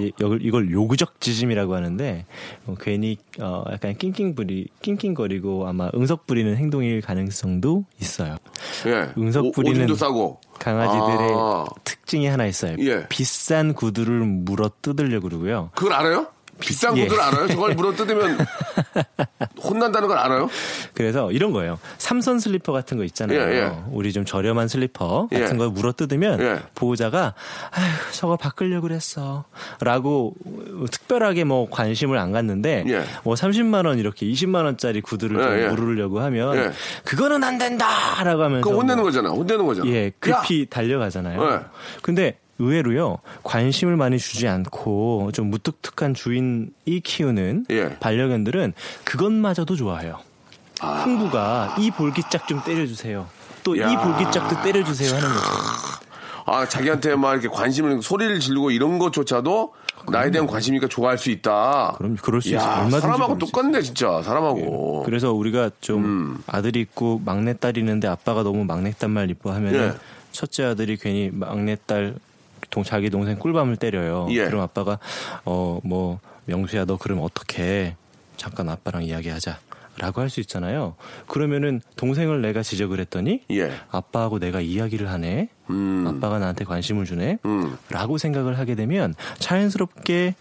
이- 0.00 0.12
이걸, 0.20 0.38
이걸 0.44 0.70
요구적 0.70 1.20
짖음이라고 1.20 1.74
하는데 1.74 2.24
어, 2.66 2.74
괜히 2.80 3.18
어, 3.40 3.64
약간 3.72 3.96
낑낑부리 3.96 4.68
낑낑거리고 4.82 5.66
아마 5.68 5.90
응석 5.94 6.26
부리는 6.26 6.56
행동일 6.56 7.00
가능성도 7.00 7.84
있어요. 8.00 8.36
예. 8.86 9.10
응석 9.18 9.46
오- 9.46 9.50
부리는 9.52 9.94
싸고. 9.94 10.40
강아지들의 10.58 11.32
아. 11.36 11.64
특징이 11.84 12.26
하나 12.26 12.46
있어요. 12.46 12.76
예. 12.80 13.06
비싼 13.08 13.74
구두를 13.74 14.20
물어 14.20 14.70
뜯으려고 14.82 15.28
그러고요. 15.28 15.70
그걸 15.74 15.92
알아요? 15.92 16.26
비싼 16.60 16.96
예. 16.96 17.02
구두를 17.04 17.22
알아요? 17.22 17.46
저걸 17.48 17.74
물어 17.74 17.92
뜯으면 17.94 18.38
혼난다는 19.62 20.08
걸 20.08 20.18
알아요? 20.18 20.48
그래서 20.94 21.30
이런 21.32 21.52
거예요. 21.52 21.78
삼선 21.98 22.38
슬리퍼 22.40 22.72
같은 22.72 22.96
거 22.96 23.04
있잖아요. 23.04 23.40
예, 23.40 23.54
예. 23.64 23.72
우리 23.90 24.12
좀 24.12 24.24
저렴한 24.24 24.68
슬리퍼 24.68 25.28
같은 25.30 25.54
예. 25.54 25.56
거 25.58 25.70
물어 25.70 25.92
뜯으면 25.92 26.40
예. 26.40 26.58
보호자가 26.74 27.34
아휴 27.70 28.12
저거 28.12 28.36
바꾸려고 28.36 28.82
그랬어. 28.82 29.44
라고 29.80 30.34
특별하게 30.90 31.44
뭐 31.44 31.68
관심을 31.70 32.18
안 32.18 32.32
갖는데 32.32 32.84
예. 32.88 33.04
뭐 33.24 33.34
30만 33.34 33.86
원 33.86 33.98
이렇게 33.98 34.26
20만 34.26 34.64
원짜리 34.64 35.00
구두를 35.00 35.68
좀. 35.68 35.74
물으려고 35.76 36.20
하면 36.20 36.56
예. 36.56 36.70
그거는 37.04 37.42
안 37.44 37.58
된다라고 37.58 38.42
하면서 38.42 38.62
그거 38.64 38.76
혼내는 38.76 38.96
뭐 38.96 39.04
거잖아. 39.04 39.30
혼내는 39.30 39.66
거잖아. 39.66 39.88
예, 39.88 40.06
야! 40.06 40.10
급히 40.20 40.66
달려가잖아요. 40.68 41.52
예. 41.52 41.60
근데 42.02 42.38
의외로요, 42.58 43.18
관심을 43.44 43.96
많이 43.96 44.18
주지 44.18 44.48
않고 44.48 45.30
좀 45.32 45.50
무뚝뚝한 45.50 46.14
주인이 46.14 47.00
키우는 47.02 47.66
예. 47.70 47.96
반려견들은 47.98 48.74
그것마저도 49.04 49.76
좋아해요. 49.76 50.20
아. 50.80 51.02
흥부가 51.02 51.76
이 51.78 51.90
볼기짝 51.90 52.46
좀 52.46 52.62
때려주세요. 52.64 53.26
또이 53.64 53.80
야. 53.80 54.00
볼기짝도 54.00 54.62
때려주세요 54.62 55.14
하는 55.14 55.28
거죠. 55.28 56.08
아, 56.46 56.66
자기한테 56.66 57.14
막 57.14 57.32
이렇게 57.32 57.48
관심을, 57.48 58.00
소리를 58.00 58.40
지르고 58.40 58.70
이런 58.70 58.98
것조차도 58.98 59.74
나에 60.10 60.30
대한 60.30 60.46
관심이니까 60.46 60.88
좋아할 60.88 61.18
수 61.18 61.30
있다. 61.30 61.94
그럼 61.98 62.16
그럴 62.22 62.40
수 62.40 62.54
야, 62.54 62.58
있어요. 62.58 62.72
얼마든지 62.72 63.00
사람하고 63.00 63.38
똑같네, 63.38 63.82
진짜. 63.82 64.22
사람하고. 64.22 65.02
그래서 65.04 65.32
우리가 65.32 65.70
좀 65.80 66.04
음. 66.04 66.42
아들이 66.46 66.80
있고 66.80 67.20
막내 67.24 67.52
딸이 67.52 67.80
있는데 67.80 68.08
아빠가 68.08 68.42
너무 68.42 68.64
막내 68.64 68.92
딸만 68.92 69.28
이뻐하면 69.28 69.74
예. 69.74 69.78
은 69.78 69.94
첫째 70.32 70.64
아들이 70.64 70.96
괜히 70.96 71.30
막내 71.32 71.76
딸 71.86 72.14
동 72.70 72.82
자기 72.84 73.10
동생 73.10 73.38
꿀밤을 73.38 73.76
때려요. 73.76 74.26
예. 74.30 74.44
그럼 74.46 74.60
아빠가 74.60 74.98
어 75.44 75.80
뭐 75.84 76.20
명수야 76.46 76.84
너 76.86 76.96
그럼 76.96 77.20
어떻게 77.22 77.94
잠깐 78.36 78.68
아빠랑 78.68 79.02
이야기하자. 79.04 79.58
라고 80.00 80.20
할 80.20 80.30
수 80.30 80.38
있잖아요. 80.40 80.94
그러면은 81.26 81.80
동생을 81.96 82.40
내가 82.40 82.62
지적을 82.62 83.00
했더니 83.00 83.42
예. 83.50 83.72
아빠하고 83.90 84.38
내가 84.38 84.60
이야기를 84.60 85.10
하네. 85.10 85.48
음. 85.70 86.04
아빠가 86.06 86.38
나한테 86.38 86.64
관심을 86.64 87.04
주네. 87.04 87.38
음. 87.44 87.76
라고 87.90 88.16
생각을 88.16 88.58
하게 88.58 88.76
되면 88.76 89.14
자연스럽게 89.40 90.34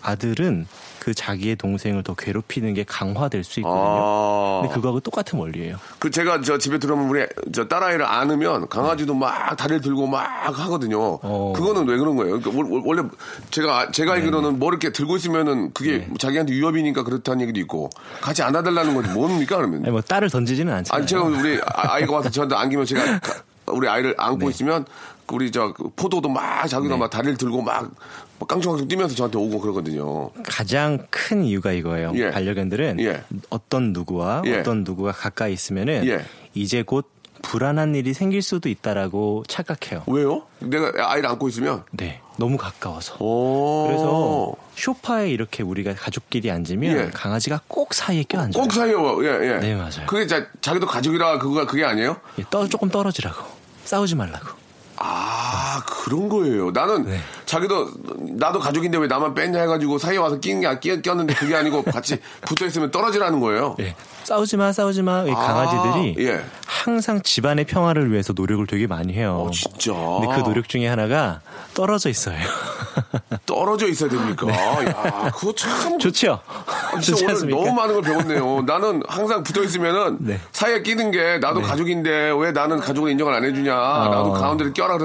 아들은 0.00 0.66
그 1.06 1.14
자기의 1.14 1.54
동생을 1.54 2.02
더 2.02 2.14
괴롭히는 2.16 2.74
게 2.74 2.82
강화될 2.82 3.44
수 3.44 3.60
있거든요. 3.60 3.80
아. 3.80 4.58
근데 4.62 4.74
그거하고 4.74 4.98
똑같은 4.98 5.38
원리예요. 5.38 5.76
그 6.00 6.10
제가 6.10 6.40
저 6.40 6.58
집에 6.58 6.80
들어오면 6.80 7.08
우리 7.08 7.24
저 7.52 7.68
딸아이를 7.68 8.04
안으면 8.04 8.68
강아지도 8.68 9.14
막 9.14 9.56
다리를 9.56 9.82
들고 9.82 10.08
막 10.08 10.26
하거든요. 10.58 11.20
어. 11.22 11.52
그거는 11.54 11.86
왜 11.86 11.96
그런 11.96 12.16
거예요? 12.16 12.40
그러니까 12.40 12.60
원- 12.74 12.82
원래 12.84 13.02
제가 13.52 13.92
제가 13.92 14.14
네. 14.14 14.18
알기로는 14.18 14.58
뭐 14.58 14.68
이렇게 14.70 14.90
들고 14.90 15.14
있으면은 15.16 15.70
그게 15.74 15.98
뭐 16.08 16.18
자기한테 16.18 16.52
위협이니까 16.54 17.04
그렇다는 17.04 17.42
얘기도 17.42 17.60
있고 17.60 17.88
같이 18.20 18.42
안아달라는 18.42 18.94
건 19.00 19.12
뭡니까 19.14 19.58
그러면? 19.58 19.82
아니 19.82 19.92
뭐 19.92 20.00
딸을 20.00 20.28
던지지는 20.28 20.72
않잖아요. 20.72 20.98
아니 20.98 21.06
제가 21.06 21.22
우리 21.22 21.60
아- 21.64 21.92
아이가 21.94 22.14
와서 22.14 22.28
저한테 22.30 22.56
안기면 22.56 22.84
제가 22.84 23.20
가- 23.20 23.42
우리 23.68 23.86
아이를 23.88 24.12
안고 24.18 24.38
네. 24.46 24.46
있으면 24.48 24.84
우리 25.32 25.50
저그 25.50 25.90
포도도 25.96 26.28
막 26.28 26.66
자기가 26.66 26.96
막 26.96 27.10
다리를 27.10 27.36
들고 27.36 27.62
막 27.62 27.90
깡총깡총 28.46 28.86
뛰면서 28.88 29.14
저한테 29.14 29.38
오고 29.38 29.60
그러거든요. 29.60 30.30
가장 30.44 30.98
큰 31.10 31.42
이유가 31.44 31.72
이거예요. 31.72 32.12
예. 32.14 32.30
반려견들은 32.30 33.00
예. 33.00 33.22
어떤 33.50 33.92
누구와 33.92 34.42
예. 34.46 34.58
어떤 34.60 34.84
누구가 34.84 35.12
가까이 35.12 35.52
있으면은 35.52 36.06
예. 36.06 36.24
이제 36.54 36.82
곧 36.82 37.10
불안한 37.42 37.94
일이 37.94 38.12
생길 38.12 38.42
수도 38.42 38.68
있다라고 38.68 39.44
착각해요. 39.46 40.04
왜요? 40.06 40.42
내가 40.58 40.92
아이를 41.12 41.28
안고 41.28 41.48
있으면 41.48 41.84
네, 41.92 42.20
너무 42.38 42.56
가까워서. 42.56 43.16
오. 43.20 43.86
그래서 43.86 44.54
쇼파에 44.74 45.30
이렇게 45.30 45.62
우리가 45.62 45.94
가족끼리 45.94 46.50
앉으면 46.50 46.96
예. 46.96 47.10
강아지가 47.12 47.60
꼭 47.68 47.94
사이에 47.94 48.24
껴앉아요. 48.28 48.62
꼭 48.62 48.72
사요. 48.72 49.24
예, 49.24 49.28
예. 49.54 49.58
네, 49.58 49.74
맞아요. 49.74 50.06
그게 50.06 50.26
자, 50.26 50.46
자기도 50.60 50.86
가족이라 50.86 51.38
그거가 51.38 51.66
그게 51.66 51.84
아니에요? 51.84 52.16
예, 52.38 52.44
떠, 52.50 52.66
조금 52.68 52.88
떨어지라고. 52.88 53.44
싸우지 53.84 54.16
말라고. 54.16 54.65
아, 54.98 55.82
그런 55.86 56.28
거예요. 56.28 56.70
나는 56.70 57.04
네. 57.04 57.20
자기도 57.44 57.90
나도 58.18 58.58
가족인데 58.60 58.98
왜 58.98 59.06
나만 59.06 59.34
뺐냐 59.34 59.60
해가지고 59.60 59.98
사이에 59.98 60.16
와서 60.18 60.38
끼는 60.38 60.60
게 60.60 60.80
끼, 60.80 61.02
꼈는데 61.02 61.34
그게 61.34 61.54
아니고 61.54 61.82
같이 61.82 62.18
붙어 62.46 62.66
있으면 62.66 62.90
떨어지라는 62.90 63.40
거예요. 63.40 63.76
예. 63.80 63.94
싸우지 64.26 64.56
마, 64.56 64.72
싸우지 64.72 65.02
마. 65.02 65.22
이 65.22 65.30
아, 65.30 65.34
강아지들이 65.36 66.26
예. 66.26 66.44
항상 66.66 67.22
집안의 67.22 67.64
평화를 67.66 68.10
위해서 68.10 68.32
노력을 68.34 68.66
되게 68.66 68.88
많이 68.88 69.12
해요. 69.12 69.44
어, 69.46 69.50
진짜. 69.52 69.92
근데 69.92 70.34
그 70.34 70.42
노력 70.42 70.68
중에 70.68 70.88
하나가 70.88 71.40
떨어져 71.74 72.08
있어요. 72.08 72.36
떨어져 73.46 73.86
있어야 73.86 74.10
됩니까? 74.10 74.48
야, 74.48 75.30
그거 75.32 75.52
참. 75.54 75.96
좋죠? 76.00 76.40
아, 76.48 76.90
좋지 76.96 77.06
진짜 77.06 77.24
오늘 77.24 77.30
않습니까? 77.34 77.60
너무 77.60 77.72
많은 77.74 77.94
걸 77.94 78.02
배웠네요. 78.02 78.62
나는 78.62 79.00
항상 79.06 79.44
붙어 79.44 79.62
있으면은 79.62 80.16
네. 80.20 80.40
사이에 80.50 80.82
끼는 80.82 81.12
게 81.12 81.38
나도 81.38 81.62
가족인데 81.62 82.32
왜 82.36 82.50
나는 82.50 82.78
가족을 82.80 83.12
인정을 83.12 83.32
안 83.32 83.44
해주냐. 83.44 83.72
나도 83.74 84.32
가운데를 84.32 84.72
껴라. 84.72 84.98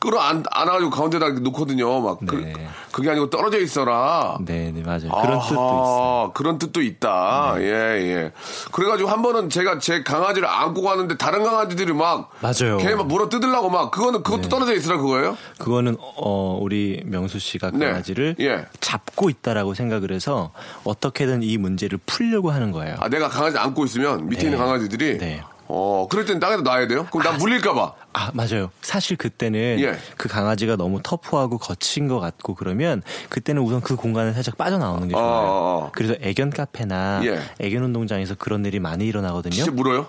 끌어 0.00 0.18
안, 0.18 0.42
안아가지고 0.50 0.90
가운데다 0.90 1.28
놓거든요. 1.30 2.00
막. 2.00 2.18
그, 2.26 2.34
네. 2.36 2.52
그 2.90 3.02
게 3.04 3.10
아니고 3.10 3.28
떨어져 3.30 3.58
있어라. 3.60 4.38
네, 4.40 4.72
네, 4.74 4.82
맞아요. 4.82 5.10
그런 5.10 5.34
아하, 5.38 5.48
뜻도 5.48 5.54
있어요. 5.54 6.24
네. 6.26 6.30
그런 6.34 6.58
뜻도 6.58 6.82
있다. 6.82 7.54
예, 7.58 7.64
예. 7.66 8.32
그래가지고 8.72 9.08
한 9.08 9.22
번은 9.22 9.50
제가 9.50 9.78
제 9.78 10.02
강아지를 10.02 10.48
안고 10.48 10.82
가는데 10.82 11.16
다른 11.16 11.42
강아지들이 11.44 11.92
막. 11.92 12.30
맞아요. 12.40 12.78
네. 12.78 12.84
걔막 12.84 13.06
물어 13.06 13.28
뜯으려고 13.28 13.70
막. 13.70 13.90
그거는 13.90 14.22
그것도 14.22 14.48
떨어져 14.48 14.74
있으라 14.74 14.98
그거예요? 14.98 15.36
그거는 15.58 15.96
어 15.98 16.58
우리 16.60 17.02
명수 17.04 17.38
씨가 17.38 17.70
네. 17.72 17.86
강아지를 17.86 18.36
예. 18.40 18.66
잡고 18.80 19.30
있다라고 19.30 19.74
생각을 19.74 20.12
해서 20.12 20.52
어떻게든 20.84 21.42
이 21.42 21.56
문제를 21.58 21.98
풀려고 22.06 22.50
하는 22.50 22.72
거예요. 22.72 22.96
아, 23.00 23.08
내가 23.08 23.28
강아지 23.28 23.58
안고 23.58 23.84
있으면 23.84 24.28
밑에 24.28 24.42
네. 24.42 24.48
있는 24.48 24.58
강아지들이. 24.58 25.18
네. 25.74 25.80
어, 25.80 26.06
그럴 26.08 26.24
땐 26.24 26.38
땅에다 26.38 26.62
놔야 26.62 26.86
돼요? 26.86 27.06
그럼 27.10 27.24
난 27.24 27.36
물릴까봐. 27.38 27.94
아, 28.12 28.30
맞아요. 28.32 28.70
사실 28.80 29.16
그때는 29.16 29.80
예. 29.80 29.98
그 30.16 30.28
강아지가 30.28 30.76
너무 30.76 31.00
터프하고 31.02 31.58
거친 31.58 32.06
것 32.06 32.20
같고 32.20 32.54
그러면 32.54 33.02
그때는 33.28 33.60
우선 33.62 33.80
그 33.80 33.96
공간을 33.96 34.34
살짝 34.34 34.56
빠져나오는 34.56 35.08
게 35.08 35.16
어, 35.16 35.18
좋아요. 35.18 35.32
어, 35.32 35.84
어. 35.86 35.90
그래서 35.92 36.14
애견 36.20 36.50
카페나 36.50 37.22
예. 37.24 37.40
애견 37.58 37.82
운동장에서 37.82 38.36
그런 38.36 38.64
일이 38.64 38.78
많이 38.78 39.06
일어나거든요. 39.06 39.52
진짜 39.52 39.72
물어요? 39.72 40.06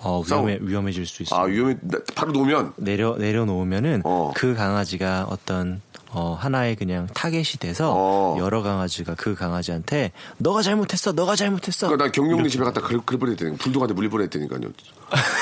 어, 0.00 0.22
위험해, 0.24 0.58
위험해질 0.60 1.06
수 1.06 1.22
있어요. 1.22 1.40
아, 1.40 1.44
위험해. 1.44 1.76
바로 2.14 2.32
놓으면. 2.32 2.74
내려, 2.76 3.16
내려놓으면은 3.16 4.02
어. 4.04 4.32
그 4.36 4.54
강아지가 4.54 5.26
어떤 5.30 5.80
어, 6.10 6.36
하나의 6.38 6.76
그냥 6.76 7.08
타겟이 7.12 7.58
돼서 7.60 7.92
어. 7.94 8.36
여러 8.38 8.62
강아지가 8.62 9.14
그 9.16 9.34
강아지한테 9.34 10.12
너가 10.38 10.62
잘못했어, 10.62 11.12
너가 11.12 11.36
잘못했어. 11.36 11.88
그러니까 11.88 12.04
난 12.04 12.12
경룡님 12.12 12.48
집에 12.48 12.64
갔다 12.64 12.80
글, 12.80 13.00
글 13.04 13.18
뻔했다니까. 13.18 13.56
불독한테 13.62 13.94
물릴 13.94 14.10
뻔했다니까요. 14.10 14.60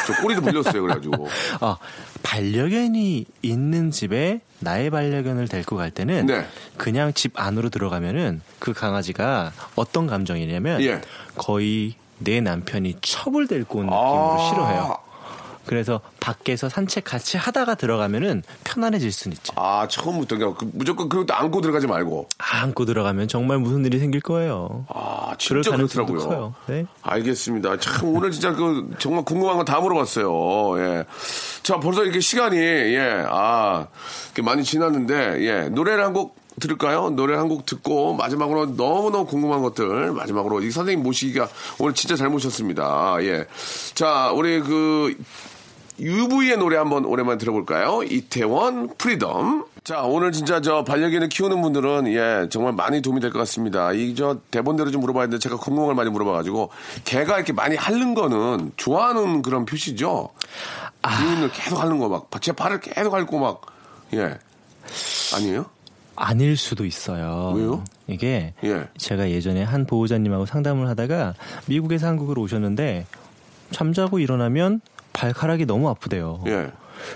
저 0.07 0.23
꼬리도 0.23 0.41
물렸어요, 0.41 0.83
그래가지고. 0.83 1.29
어, 1.61 1.77
반려견이 2.23 3.27
있는 3.43 3.91
집에 3.91 4.41
나의 4.61 4.91
반려견을 4.91 5.49
데리고 5.49 5.77
갈 5.77 5.91
때는 5.91 6.27
네. 6.27 6.47
그냥 6.77 7.13
집 7.13 7.39
안으로 7.39 7.69
들어가면은 7.69 8.41
그 8.59 8.73
강아지가 8.73 9.53
어떤 9.77 10.07
감정이냐면 10.07 10.81
예. 10.83 11.01
거의 11.37 11.95
내 12.19 12.41
남편이 12.41 12.97
첩을 13.03 13.47
데리고 13.47 13.81
온 13.81 13.87
느낌으로 13.87 14.41
아. 14.41 14.49
싫어해요. 14.49 14.99
그래서 15.67 16.01
밖에서 16.21 16.69
산책 16.69 17.05
같이 17.05 17.37
하다가 17.37 17.75
들어가면은 17.75 18.43
편안해질 18.65 19.11
수는 19.13 19.37
있죠. 19.37 19.53
아, 19.57 19.87
처음부터 19.89 20.37
그냥 20.37 20.55
그- 20.55 20.71
무조건 20.73 21.09
그것도 21.09 21.35
안고 21.35 21.61
들어가지 21.61 21.87
말고. 21.87 22.29
안고 22.39 22.85
들어가면 22.85 23.29
정말 23.29 23.59
무슨 23.59 23.85
일이 23.85 23.99
생길 23.99 24.21
거예요. 24.21 24.87
아, 24.89 25.35
진짜 25.39 25.71
그렇더라고요. 25.77 26.55
네. 26.67 26.87
알겠습니다. 27.03 27.79
참 27.79 28.09
오늘 28.15 28.31
진짜 28.31 28.53
그 28.53 28.91
정말 28.99 29.25
궁금한 29.25 29.57
거 29.57 29.65
다 29.65 29.81
물어봤어요. 29.81 30.79
예. 30.79 31.05
자 31.63 31.81
벌써 31.81 32.03
이렇게 32.05 32.21
시간이 32.21 32.57
예, 32.59 33.25
아 33.29 33.87
이렇게 34.27 34.43
많이 34.43 34.63
지났는데 34.63 35.41
예 35.47 35.69
노래를 35.71 36.05
한곡 36.05 36.37
들을까요? 36.61 37.11
노래 37.11 37.35
한 37.35 37.49
곡 37.49 37.67
듣고 37.67 38.15
마지막으로 38.15 38.67
너무너무 38.67 39.25
궁금한 39.27 39.61
것들 39.63 40.13
마지막으로 40.13 40.63
이 40.63 40.71
선생님 40.71 41.03
모시기가 41.03 41.49
오늘 41.81 41.95
진짜 41.95 42.15
잘 42.15 42.29
모셨습니다. 42.29 43.17
예. 43.23 43.47
자 43.95 44.31
우리 44.33 44.61
그 44.61 45.17
UV의 46.01 46.57
노래 46.59 46.77
한번 46.77 47.05
오랜만에 47.05 47.39
들어볼까요? 47.39 48.03
이태원 48.03 48.89
Freedom. 48.99 49.65
자, 49.85 50.03
오늘 50.03 50.33
진짜 50.33 50.61
저 50.61 50.83
반려견을 50.83 51.29
키우는 51.29 51.61
분들은 51.63 52.09
예, 52.09 52.49
정말 52.51 52.73
많이 52.73 53.01
도움이 53.03 53.21
될 53.21 53.31
것 53.31 53.39
같습니다. 53.41 53.93
이 53.93 54.15
저 54.17 54.39
대본대로 54.51 54.91
좀 54.91 55.01
물어봐야 55.03 55.27
되는데 55.27 55.39
제가 55.43 55.57
궁금한 55.57 55.87
걸 55.87 55.95
많이 55.95 56.11
물어봐가지고 56.11 56.71
개가 57.05 57.37
이렇게 57.37 57.53
많이 57.53 57.77
핥는 57.77 58.15
거는 58.15 58.73
좋아하는 58.77 59.43
그런 59.43 59.65
표시죠? 59.67 60.31
주인을 61.19 61.51
계속 61.53 61.79
핥는 61.81 61.99
거 61.99 62.09
막, 62.09 62.29
제 62.41 62.53
발을 62.53 62.81
계속 62.81 63.13
핥고 63.15 63.39
막, 63.39 63.61
예. 64.15 64.39
아니에요? 65.37 65.67
아닐 66.17 66.57
수도 66.57 66.85
있어요. 66.87 67.53
왜요? 67.55 67.85
이게 68.07 68.55
예. 68.65 68.89
제가 68.97 69.31
예전에 69.31 69.63
한 69.63 69.85
보호자님하고 69.87 70.47
상담을 70.47 70.89
하다가 70.89 71.35
미국에서 71.67 72.07
한국으로 72.07 72.41
오셨는데 72.43 73.07
잠자고 73.71 74.19
일어나면 74.19 74.81
발가락이 75.15 75.65
너무 75.65 75.89
아프대요. 75.89 76.45
예. 76.47 76.71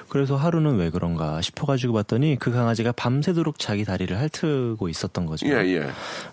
그래서 0.09 0.37
하루는 0.37 0.77
왜 0.77 0.91
그런가 0.91 1.41
싶어가지고 1.41 1.93
봤더니 1.93 2.37
그 2.39 2.51
강아지가 2.51 2.93
밤새도록 2.93 3.59
자기 3.59 3.85
다리를 3.85 4.17
핥고 4.19 4.89
있었던 4.89 5.27
거죠. 5.27 5.47
예, 5.47 5.53
예. 5.67 5.91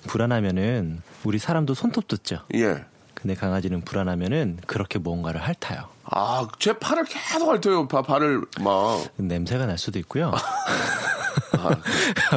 불안하면은 0.07 1.01
우리 1.25 1.37
사람도 1.37 1.73
손톱 1.73 2.07
뜯죠. 2.07 2.39
예. 2.55 2.85
근데 3.25 3.33
강아지는 3.33 3.81
불안하면은 3.81 4.59
그렇게 4.67 4.99
뭔가를 4.99 5.41
핥아요. 5.41 5.85
아, 6.03 6.47
제 6.59 6.73
팔을 6.77 7.05
계속 7.05 7.49
핥아요. 7.49 7.87
바- 7.87 8.03
발을 8.03 8.41
막. 8.61 9.03
냄새가 9.17 9.65
날 9.65 9.79
수도 9.79 9.97
있고요. 9.97 10.31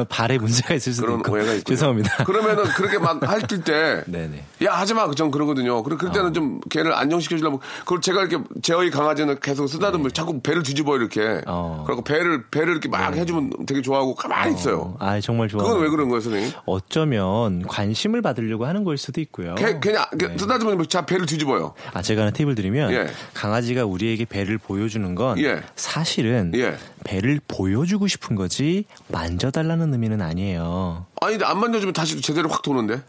발에 0.09 0.37
문제가 0.37 0.73
있을 0.73 0.93
수도 0.93 1.05
아, 1.05 1.07
그런 1.07 1.19
있고. 1.19 1.33
오해가 1.33 1.53
있군요. 1.53 1.75
죄송합니다. 1.75 2.23
그러면은 2.23 2.63
그렇게 2.63 2.97
막 2.97 3.21
핥을 3.21 3.63
때. 3.63 4.03
네네. 4.07 4.43
야 4.65 4.73
하지 4.73 4.93
마, 4.93 5.09
전 5.11 5.29
그러거든요. 5.29 5.83
그럴 5.83 5.97
그럴 5.97 6.11
때는 6.11 6.33
좀 6.33 6.59
걔를 6.69 6.93
안정시켜 6.93 7.37
주려면 7.37 7.59
그걸 7.81 8.01
제가 8.01 8.21
이렇게 8.23 8.43
제어의 8.61 8.91
강아지는 8.91 9.39
계속 9.39 9.67
쓰다듬을 9.67 10.11
자꾸 10.11 10.39
배를 10.41 10.63
뒤집어 10.63 10.97
이렇게. 10.97 11.21
네. 11.21 11.41
어. 11.47 11.83
그리고 11.85 12.01
배를 12.03 12.45
배를 12.49 12.69
이렇게 12.71 12.89
막 12.89 13.15
해주면 13.15 13.51
되게 13.67 13.81
좋아하고 13.81 14.15
가만히 14.15 14.55
있어요. 14.55 14.95
아 14.99 15.19
정말 15.21 15.47
좋아. 15.47 15.63
그건 15.63 15.81
왜 15.81 15.89
그런 15.89 16.09
거예요, 16.09 16.21
선생님? 16.21 16.51
어쩌면 16.65 17.65
관심을 17.67 18.21
받으려고 18.21 18.65
하는 18.65 18.83
걸 18.83 18.97
수도 18.97 19.21
있고요. 19.21 19.55
걔, 19.55 19.79
그냥 19.79 20.05
네. 20.17 20.37
쓰다듬으면 20.37 20.78
자 20.87 21.05
배를 21.05 21.25
뒤집어요. 21.25 21.73
아 21.93 22.01
제가 22.01 22.21
하나 22.21 22.31
팁을 22.31 22.55
드리면 22.55 22.91
예. 22.93 23.07
강아지가 23.33 23.85
우리에게 23.85 24.25
배를 24.25 24.57
보여주는 24.57 25.15
건 25.15 25.39
예. 25.39 25.61
사실은 25.75 26.51
예. 26.55 26.75
배를 27.03 27.39
보여주고 27.47 28.07
싶은 28.07 28.35
거지 28.35 28.85
만져달라는 29.07 29.93
의미는 29.93 30.21
아니에요. 30.21 31.05
아니 31.21 31.33
근데 31.33 31.45
안 31.45 31.59
만져주면 31.59 31.93
다시 31.93 32.19
제대로 32.21 32.49
확 32.49 32.61
도는데. 32.61 33.01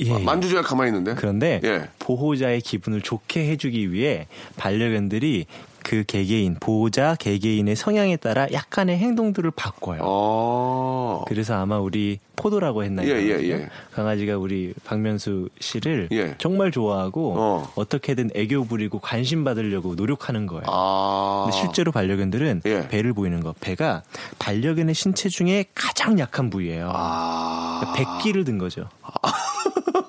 예, 0.00 0.12
아, 0.12 0.18
예. 0.18 0.24
만져줘야 0.24 0.62
가만히 0.62 0.88
있는데. 0.88 1.14
그런데 1.14 1.60
예. 1.64 1.88
보호자의 1.98 2.60
기분을 2.60 3.02
좋게 3.02 3.48
해주기 3.50 3.92
위해 3.92 4.26
반려견들이 4.56 5.46
그 5.84 6.04
개개인 6.06 6.56
보호자 6.60 7.16
개개인의 7.16 7.76
성향에 7.76 8.16
따라 8.16 8.46
약간의 8.52 8.98
행동들을 8.98 9.50
바꿔요. 9.52 10.00
어. 10.02 11.24
그래서 11.28 11.54
아마 11.54 11.78
우리 11.78 12.18
포도라고 12.36 12.84
했나요? 12.84 13.08
예, 13.08 13.20
예, 13.22 13.50
예. 13.50 13.68
강아지가 13.92 14.36
우리 14.38 14.74
박명수 14.84 15.48
씨를 15.60 16.08
예. 16.12 16.34
정말 16.38 16.70
좋아하고 16.70 17.34
어. 17.36 17.72
어. 17.74 17.84
떻게든 17.84 18.30
애교 18.34 18.64
부리고 18.64 18.98
관심 18.98 19.44
받으려고 19.44 19.94
노력하는 19.94 20.46
거예요. 20.46 20.64
아. 20.66 21.44
근데 21.46 21.58
실제로 21.58 21.92
반려견들은 21.92 22.62
예. 22.66 22.88
배를 22.88 23.12
보이는 23.12 23.40
거. 23.40 23.54
배가 23.60 24.02
반려견의 24.38 24.94
신체 24.94 25.28
중에 25.28 25.66
가장 25.74 26.18
약한 26.18 26.50
부위예요. 26.50 26.90
아. 26.94 27.92
백기를 27.96 28.44
든 28.44 28.58
거죠. 28.58 28.88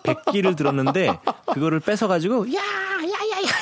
백기를 0.04 0.56
들었는데 0.56 1.18
그거를 1.54 1.80
뺏어 1.80 2.08
가지고 2.08 2.46
야야야야 2.48 2.93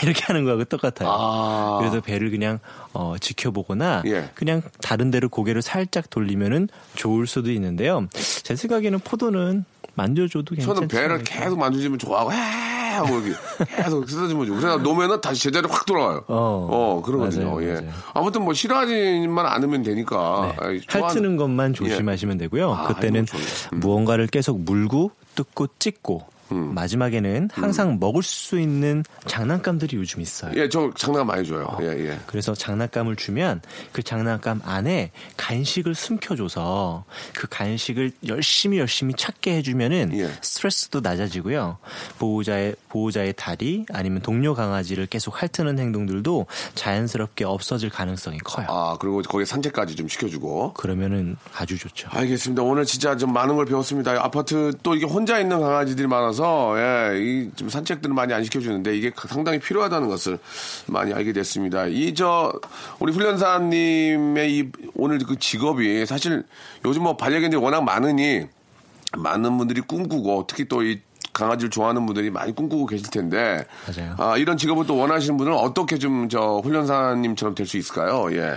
이렇게 0.04 0.24
하는 0.26 0.44
거하고 0.46 0.64
똑같아요. 0.66 1.10
아. 1.12 1.78
그래서 1.80 2.02
배를 2.02 2.30
그냥 2.32 2.60
어, 2.94 3.16
지켜보거나 3.20 4.04
예. 4.08 4.30
그냥 4.36 4.62
다른 4.82 5.12
데로 5.12 5.30
고개를 5.30 5.62
살짝 5.62 6.10
돌리면은 6.10 6.70
좋을 6.96 7.28
수도 7.28 7.52
있는데요. 7.52 8.08
제 8.44 8.56
생각에는 8.56 9.00
포도는 9.00 9.66
만져줘도 9.94 10.56
괜찮지 10.56 10.76
저는 10.76 10.88
배를 10.88 11.12
않을까. 11.16 11.40
계속 11.40 11.60
만져주면 11.60 12.00
좋아하고 12.00 12.32
해 12.32 12.38
하고 12.92 13.20
이렇게 13.20 13.34
계속 13.76 14.10
쓰다듬어 14.10 14.46
주고 14.46 14.58
그래서 14.60 14.78
놓으면은 14.78 15.22
다시 15.22 15.44
제자리 15.44 15.68
확 15.70 15.86
돌아와요. 15.86 16.24
어. 16.28 16.68
어, 16.70 17.02
그러거든요. 17.02 17.56
맞아요, 17.56 17.64
예. 17.68 17.74
맞아요. 17.74 17.90
아무튼 18.14 18.44
뭐 18.44 18.54
싫어하지만 18.54 19.46
않으면 19.46 19.84
되니까. 19.84 20.56
네. 20.60 20.66
아이, 20.66 20.82
좋아하는- 20.82 21.04
핥는 21.04 21.38
것만 21.38 21.74
조심하시면 21.74 22.38
되고요. 22.38 22.72
아, 22.74 22.88
그때는. 22.88 23.26
음. 23.74 23.80
무언가를 23.80 24.28
계속 24.28 24.60
물고 24.62 25.12
뜯고 25.36 25.68
찢고 25.80 26.26
음. 26.52 26.74
마지막에는 26.74 27.50
항상 27.52 27.98
먹을 28.00 28.24
수 28.24 28.60
있는 28.60 29.04
장난감들이 29.26 29.98
요즘 29.98 30.22
있어요. 30.22 30.52
예, 30.56 30.70
저 30.70 30.92
장난 30.96 31.26
많이 31.28 31.48
줘요. 31.48 31.68
예, 31.82 31.88
예. 31.88 32.20
그래서 32.28 32.54
장난감을 32.54 33.16
주면 33.16 33.62
그 33.92 34.04
장난감 34.04 34.62
안에 34.66 35.12
간식을 35.38 35.96
숨겨줘서 35.96 37.06
그 37.34 37.48
간식을 37.50 38.12
열심히 38.28 38.80
열심히 38.80 39.14
찾게 39.18 39.58
해주면은 39.58 40.12
예. 40.18 40.32
스트레스도 40.42 41.02
낮아지고요. 41.02 41.78
보호자의 42.20 42.76
보호자의 42.90 43.34
다리 43.38 43.86
아니면 43.92 44.22
동료 44.22 44.54
강아지를 44.54 45.06
계속 45.06 45.42
핥는 45.42 45.80
행동들도 45.80 46.46
자연스럽게 46.76 47.46
없어질 47.46 47.90
가능성이 47.90 48.38
커요. 48.40 48.68
아, 48.70 48.98
그리고 49.00 49.22
거기 49.22 49.46
산책까지 49.46 49.96
좀 49.96 50.08
시켜주고. 50.08 50.74
그러면은 50.74 51.38
아주 51.56 51.78
좋죠. 51.78 52.10
알겠습니다. 52.12 52.64
오늘 52.64 52.86
진짜 52.86 53.16
좀 53.16 53.34
많은 53.34 53.56
걸 53.56 53.66
배웠습니다. 53.66 54.12
아파트 54.24 54.74
또 54.84 54.96
이게 54.96 55.06
혼자 55.06 55.40
있는 55.40 55.60
강아지들이 55.60 56.08
많아서, 56.08 56.41
예, 56.78 57.18
이 57.20 57.52
좀 57.56 57.70
산책들을 57.70 58.14
많이 58.16 58.34
안 58.34 58.44
시켜주는데 58.44 58.96
이게 58.98 59.12
상당히 59.28 59.60
필요하다는 59.60 60.08
것을 60.08 60.40
많이 60.88 61.14
알게 61.14 61.34
됐습니다. 61.34 61.86
이, 61.88 62.14
저, 62.14 62.52
우리 63.00 63.12
훈련사님의 63.14 64.58
이 64.58 64.72
오늘 64.96 65.18
그 65.20 65.38
직업이 65.38 66.06
사실 66.06 66.44
요즘 66.86 67.04
뭐 67.04 67.18
반려견들이 67.18 67.62
워낙 67.62 67.82
많으니 67.84 68.46
많은 69.18 69.58
분들이 69.58 69.82
꿈꾸고 69.82 70.46
특히 70.48 70.68
또이 70.68 71.00
강아지를 71.34 71.70
좋아하는 71.70 72.06
분들이 72.06 72.30
많이 72.30 72.54
꿈꾸고 72.54 72.86
계실 72.88 73.10
텐데. 73.10 73.64
맞아요. 73.88 74.16
아, 74.18 74.38
이런 74.38 74.58
직업을 74.58 74.86
또 74.86 74.98
원하시는 74.98 75.38
분들은 75.38 75.58
어떻게 75.58 75.98
좀 75.98 76.28
저 76.30 76.62
훈련사님처럼 76.64 77.56
될 77.56 77.66
수 77.68 77.78
있을까요? 77.78 78.28
예. 78.34 78.56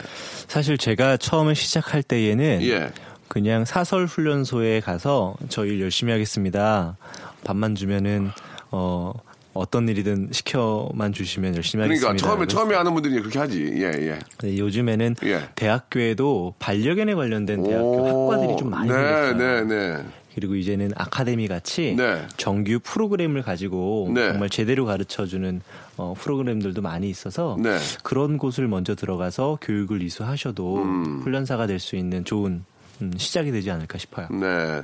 사실 0.49 0.77
제가 0.79 1.17
처음에 1.17 1.55
시작할 1.55 2.03
때에는 2.03 2.63
예. 2.63 2.91
그냥 3.29 3.65
사설 3.65 4.07
훈련소에 4.07 4.81
가서 4.81 5.35
저 5.49 5.65
일 5.65 5.81
열심히 5.81 6.13
하겠습니다. 6.13 6.97
밥만 7.45 7.75
주면은 7.75 8.31
어 8.71 9.13
어떤 9.55 9.89
일이든 9.89 10.31
시켜만 10.33 11.13
주시면 11.13 11.55
열심히 11.57 11.85
그러니까 11.85 12.09
하겠습니다. 12.09 12.27
처음에 12.29 12.47
처음에 12.47 12.75
하는 12.75 12.93
분들이 12.93 13.19
그렇게 13.21 13.39
하지. 13.39 13.71
예, 13.77 13.85
예. 13.85 14.19
네, 14.43 14.59
요즘에는 14.59 15.15
예. 15.25 15.49
대학교에도 15.55 16.55
반려견에 16.59 17.15
관련된 17.15 17.63
대학교 17.63 17.87
오, 18.03 18.31
학과들이 18.33 18.57
좀 18.59 18.71
많이 18.71 18.89
네, 18.89 18.95
생겼어요. 18.95 19.37
네, 19.37 19.65
네. 19.65 20.05
그리고 20.35 20.57
이제는 20.57 20.91
아카데미 20.97 21.47
같이 21.47 21.95
네. 21.97 22.23
정규 22.37 22.81
프로그램을 22.83 23.43
가지고 23.43 24.11
네. 24.13 24.31
정말 24.31 24.51
제대로 24.51 24.85
가르쳐주는 24.85 25.61
어, 25.97 26.15
프로그램들도 26.19 26.83
많이 26.83 27.09
있어서 27.09 27.57
네. 27.61 27.79
그런 28.03 28.39
곳을 28.39 28.67
먼저 28.67 28.97
들어가서 28.97 29.59
교육을 29.63 30.03
이수하셔도 30.03 30.79
음. 30.83 31.21
훈련사가 31.23 31.69
될 31.69 31.79
수 31.79 31.95
있는 31.95 32.25
좋은 32.25 32.51
음, 32.51 32.65
시작이 33.17 33.51
되지 33.51 33.71
않을까 33.71 33.99
싶어요. 33.99 34.29
네. 34.31 34.83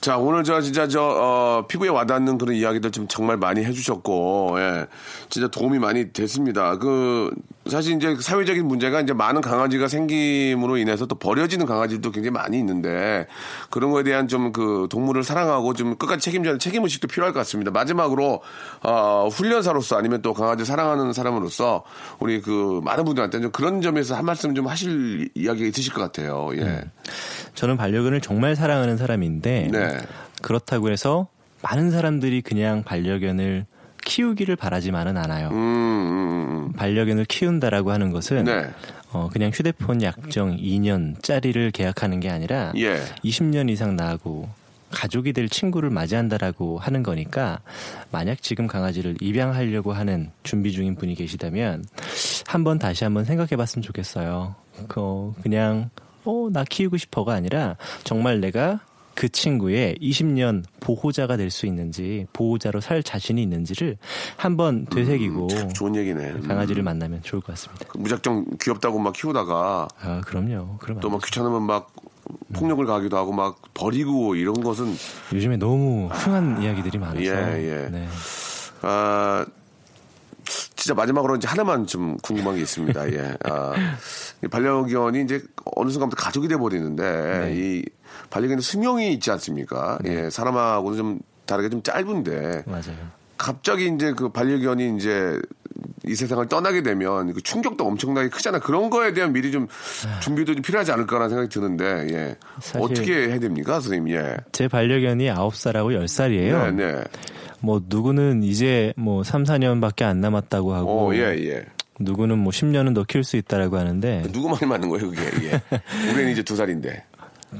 자, 0.00 0.16
오늘 0.16 0.44
저 0.44 0.62
진짜 0.62 0.88
저, 0.88 1.02
어, 1.02 1.66
피부에 1.68 1.90
와닿는 1.90 2.38
그런 2.38 2.56
이야기들 2.56 2.90
좀 2.90 3.06
정말 3.06 3.36
많이 3.36 3.62
해주셨고, 3.64 4.56
예. 4.58 4.86
진짜 5.28 5.48
도움이 5.48 5.78
많이 5.78 6.10
됐습니다. 6.12 6.78
그, 6.78 7.30
사실 7.66 7.96
이제 7.96 8.16
사회적인 8.18 8.66
문제가 8.66 9.02
이제 9.02 9.12
많은 9.12 9.42
강아지가 9.42 9.88
생김으로 9.88 10.78
인해서 10.78 11.04
또 11.04 11.16
버려지는 11.16 11.66
강아지도 11.66 12.12
굉장히 12.12 12.32
많이 12.32 12.58
있는데, 12.58 13.26
그런 13.68 13.90
거에 13.90 14.02
대한 14.02 14.26
좀 14.26 14.52
그 14.52 14.88
동물을 14.90 15.22
사랑하고 15.22 15.74
좀 15.74 15.96
끝까지 15.96 16.24
책임져야 16.24 16.56
책임의식도 16.56 17.06
필요할 17.08 17.34
것 17.34 17.40
같습니다. 17.40 17.70
마지막으로, 17.70 18.40
어, 18.82 19.28
훈련사로서 19.30 19.96
아니면 19.98 20.22
또 20.22 20.32
강아지 20.32 20.64
사랑하는 20.64 21.12
사람으로서 21.12 21.84
우리 22.18 22.40
그 22.40 22.80
많은 22.82 23.04
분들한테 23.04 23.40
좀 23.40 23.50
그런 23.50 23.82
점에서 23.82 24.16
한 24.16 24.24
말씀 24.24 24.54
좀 24.54 24.66
하실 24.66 25.28
이야기가 25.34 25.68
있으실 25.68 25.92
것 25.92 26.00
같아요. 26.00 26.48
예. 26.54 26.80
저는 27.54 27.76
반려견을 27.76 28.22
정말 28.22 28.56
사랑하는 28.56 28.96
사람인데 28.96 29.68
네. 29.70 29.89
그렇다고 30.42 30.90
해서 30.90 31.28
많은 31.62 31.90
사람들이 31.90 32.42
그냥 32.42 32.82
반려견을 32.82 33.66
키우기를 34.04 34.56
바라지만은 34.56 35.16
않아요. 35.18 35.48
음, 35.48 35.54
음, 35.54 36.68
음. 36.68 36.72
반려견을 36.72 37.26
키운다라고 37.26 37.92
하는 37.92 38.10
것은 38.10 38.44
네. 38.44 38.70
어, 39.12 39.28
그냥 39.32 39.50
휴대폰 39.52 40.02
약정 40.02 40.56
2년짜리를 40.56 41.72
계약하는 41.72 42.20
게 42.20 42.30
아니라 42.30 42.72
예. 42.76 43.02
20년 43.24 43.68
이상 43.68 43.96
나하고 43.96 44.48
가족이 44.90 45.32
될 45.32 45.48
친구를 45.48 45.90
맞이한다라고 45.90 46.78
하는 46.78 47.02
거니까 47.02 47.60
만약 48.10 48.42
지금 48.42 48.66
강아지를 48.66 49.16
입양하려고 49.20 49.92
하는 49.92 50.30
준비 50.42 50.72
중인 50.72 50.96
분이 50.96 51.14
계시다면 51.14 51.84
한번 52.46 52.78
다시 52.78 53.04
한번 53.04 53.24
생각해 53.24 53.56
봤으면 53.56 53.82
좋겠어요. 53.82 54.54
그 54.88 55.32
그냥 55.42 55.90
어, 56.24 56.48
나 56.52 56.64
키우고 56.64 56.96
싶어가 56.96 57.34
아니라 57.34 57.76
정말 58.04 58.40
내가 58.40 58.80
그 59.14 59.28
친구의 59.28 59.96
20년 60.00 60.64
보호자가 60.80 61.36
될 61.36 61.50
수 61.50 61.66
있는지 61.66 62.26
보호자로 62.32 62.80
살 62.80 63.02
자신이 63.02 63.42
있는지를 63.42 63.98
한번 64.36 64.86
되새기고 64.86 65.48
좋은 65.74 65.96
얘기네. 65.96 66.30
음. 66.30 66.46
강아지를 66.48 66.82
만나면 66.82 67.22
좋을 67.22 67.42
것 67.42 67.48
같습니다. 67.54 67.86
무작정 67.94 68.46
귀엽다고 68.62 68.98
막 68.98 69.12
키우다가 69.14 69.88
아, 70.00 70.20
그럼요. 70.24 70.76
그럼 70.78 71.00
또막 71.00 71.22
귀찮으면 71.24 71.62
막 71.64 71.92
폭력을 72.52 72.84
가기도 72.86 73.16
하고 73.16 73.32
막 73.32 73.60
버리고 73.74 74.36
이런 74.36 74.54
것은 74.62 74.94
요즘에 75.32 75.56
너무 75.56 76.06
흉한 76.12 76.62
이야기들이 76.62 76.98
많아서. 76.98 77.20
예, 77.22 77.28
예. 77.28 77.88
네. 77.90 78.06
아 78.82 79.44
진짜 80.44 80.94
마지막으로 80.94 81.36
이제 81.36 81.46
하나만 81.48 81.86
좀 81.86 82.16
궁금한 82.18 82.54
게 82.56 82.62
있습니다. 82.62 83.12
예. 83.12 83.34
아, 83.44 83.72
이 84.42 84.48
반려견이 84.48 85.22
이제 85.22 85.42
어느 85.76 85.90
순간부터 85.90 86.22
가족이 86.22 86.48
돼 86.48 86.56
버리는데 86.56 87.02
네. 87.46 87.54
이 87.56 87.84
반려견의 88.30 88.62
수명이 88.62 89.12
있지 89.12 89.30
않습니까? 89.30 89.98
예. 90.06 90.30
사람하고는 90.30 90.98
좀 90.98 91.20
다르게 91.46 91.68
좀 91.68 91.82
짧은데 91.82 92.62
맞아요. 92.66 93.10
갑자기 93.36 93.90
이제 93.94 94.12
그 94.12 94.28
반려견이 94.28 94.96
이제 94.96 95.38
이 96.06 96.14
세상을 96.14 96.46
떠나게 96.48 96.82
되면 96.82 97.32
그 97.32 97.42
충격도 97.42 97.86
엄청나게 97.86 98.28
크잖아. 98.28 98.58
그런 98.58 98.90
거에 98.90 99.12
대한 99.12 99.32
미리 99.32 99.52
좀 99.52 99.68
준비도 100.20 100.54
좀 100.54 100.62
필요하지 100.62 100.92
않을까라는 100.92 101.28
생각이 101.28 101.48
드는데, 101.48 102.06
예. 102.10 102.36
어떻게 102.78 103.28
해야 103.28 103.38
됩니까, 103.38 103.80
선생님? 103.80 104.14
예. 104.14 104.36
제 104.52 104.68
반려견이 104.68 105.26
9살하고 105.28 106.04
10살이에요. 106.04 106.74
네, 106.74 106.92
네. 106.92 107.04
뭐 107.60 107.82
누구는 107.86 108.42
이제 108.42 108.92
뭐 108.96 109.22
3, 109.22 109.44
4년밖에 109.44 110.02
안 110.02 110.20
남았다고 110.20 110.74
하고 110.74 111.08
어, 111.08 111.14
예, 111.14 111.36
예. 111.38 111.64
누구는 111.98 112.38
뭐 112.38 112.50
10년은 112.50 112.94
더 112.94 113.04
키울 113.04 113.22
수 113.22 113.36
있다라고 113.36 113.76
하는데 113.76 114.22
누구 114.32 114.48
말이 114.48 114.64
맞는 114.64 114.88
거예요, 114.88 115.10
그게? 115.10 115.22
예. 115.48 115.60
우리는 116.12 116.32
이제 116.32 116.42
두 116.42 116.56
살인데. 116.56 117.04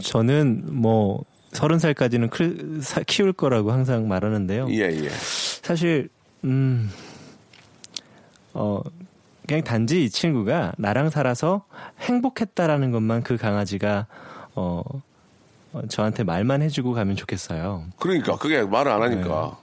저는 0.01 0.64
뭐 0.70 1.24
30살까지는 1.53 2.30
클- 2.30 2.78
사- 2.82 3.03
키울 3.07 3.32
거라고 3.32 3.72
항상 3.72 4.07
말하는데요. 4.09 4.68
예, 4.70 4.82
예. 5.05 5.09
사실 5.11 6.09
음. 6.45 6.91
어 8.55 8.80
그냥 9.47 9.64
단지 9.64 10.05
이 10.05 10.11
친구가 10.11 10.74
나랑 10.78 11.11
살아서 11.11 11.64
행복했다라는 12.01 12.93
것만 12.93 13.22
그 13.24 13.36
강아지가 13.36 14.07
어, 14.55 14.82
어, 15.72 15.82
저한테 15.88 16.22
말만 16.24 16.62
해주고 16.62 16.93
가면 16.93 17.16
좋겠어요. 17.16 17.84
그러니까, 17.99 18.36
그게 18.36 18.62
말을 18.62 18.93
안 18.93 19.03
하니까. 19.03 19.59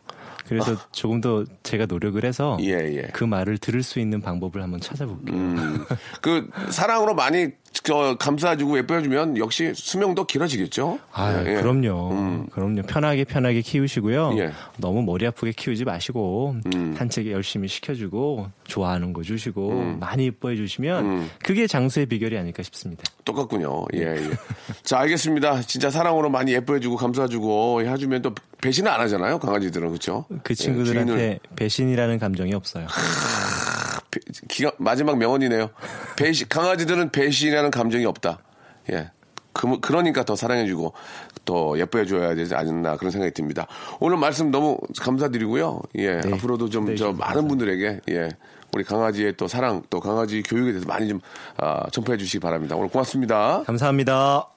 그래서 0.45 0.75
조금 0.91 1.19
더 1.21 1.45
제가 1.63 1.85
노력을 1.85 2.23
해서 2.23 2.57
예, 2.61 2.71
예. 2.97 3.01
그 3.13 3.23
말을 3.23 3.57
들을 3.57 3.83
수 3.83 3.99
있는 3.99 4.21
방법을 4.21 4.61
한번 4.61 4.79
찾아볼게요. 4.79 5.35
음. 5.37 5.85
그, 6.21 6.49
사랑으로 6.69 7.15
많이 7.15 7.49
저, 7.83 8.15
감싸주고 8.19 8.77
예뻐해주면 8.79 9.37
역시 9.37 9.71
수명도 9.75 10.25
길어지겠죠? 10.25 10.99
아, 11.13 11.43
예, 11.43 11.51
예. 11.51 11.61
그럼요. 11.61 12.47
그럼요. 12.51 12.81
편하게 12.83 13.23
편하게 13.23 13.61
키우시고요. 13.61 14.35
예. 14.37 14.51
너무 14.77 15.01
머리 15.03 15.25
아프게 15.25 15.51
키우지 15.51 15.85
마시고 15.85 16.55
음. 16.75 16.95
산책 16.97 17.31
열심히 17.31 17.67
시켜주고 17.67 18.49
좋아하는 18.65 19.13
거 19.13 19.23
주시고 19.23 19.97
많이 19.99 20.25
예뻐해 20.25 20.55
주시면 20.55 21.05
음. 21.05 21.29
그게 21.43 21.67
장수의 21.67 22.07
비결이 22.07 22.37
아닐까 22.37 22.63
싶습니다. 22.63 23.03
똑같군요. 23.23 23.85
예, 23.95 24.15
예. 24.15 24.31
자, 24.83 24.99
알겠습니다. 24.99 25.61
진짜 25.61 25.89
사랑으로 25.89 26.29
많이 26.29 26.53
예뻐해주고 26.53 26.95
감싸주고 26.97 27.81
해주면 27.83 28.21
또 28.21 28.33
배신을 28.61 28.91
안 28.91 28.99
하잖아요. 29.01 29.39
강아지들은. 29.39 29.89
그렇죠? 29.89 30.25
그 30.43 30.55
친구들한테 30.55 31.39
배신이라는 31.55 32.19
감정이 32.19 32.53
없어요. 32.53 32.87
배- 34.25 34.47
기가, 34.47 34.71
마지막 34.77 35.17
명언이네요. 35.17 35.69
배신, 36.15 36.47
강아지들은 36.49 37.11
배신이라는 37.11 37.71
감정이 37.71 38.05
없다. 38.05 38.39
예. 38.91 39.11
그, 39.53 39.79
그러니까 39.79 40.23
더 40.23 40.35
사랑해주고 40.35 40.93
또 41.45 41.79
예뻐해줘야 41.79 42.35
되지 42.35 42.53
않나 42.53 42.95
그런 42.97 43.09
생각이 43.11 43.33
듭니다. 43.33 43.65
오늘 43.99 44.17
말씀 44.17 44.51
너무 44.51 44.77
감사드리고요. 44.99 45.81
예. 45.95 46.19
네. 46.21 46.33
앞으로도 46.33 46.69
좀 46.69 46.85
네, 46.85 46.95
저 46.95 47.05
감사합니다. 47.07 47.25
많은 47.27 47.47
분들에게 47.47 48.01
예. 48.09 48.29
우리 48.75 48.83
강아지의 48.83 49.35
또 49.37 49.47
사랑 49.47 49.81
또 49.89 49.99
강아지 49.99 50.43
교육에 50.43 50.71
대해서 50.71 50.85
많이 50.87 51.07
좀 51.07 51.19
아, 51.57 51.89
전파해 51.91 52.17
주시기 52.17 52.39
바랍니다. 52.39 52.75
오늘 52.75 52.89
고맙습니다. 52.89 53.63
감사합니다. 53.65 54.56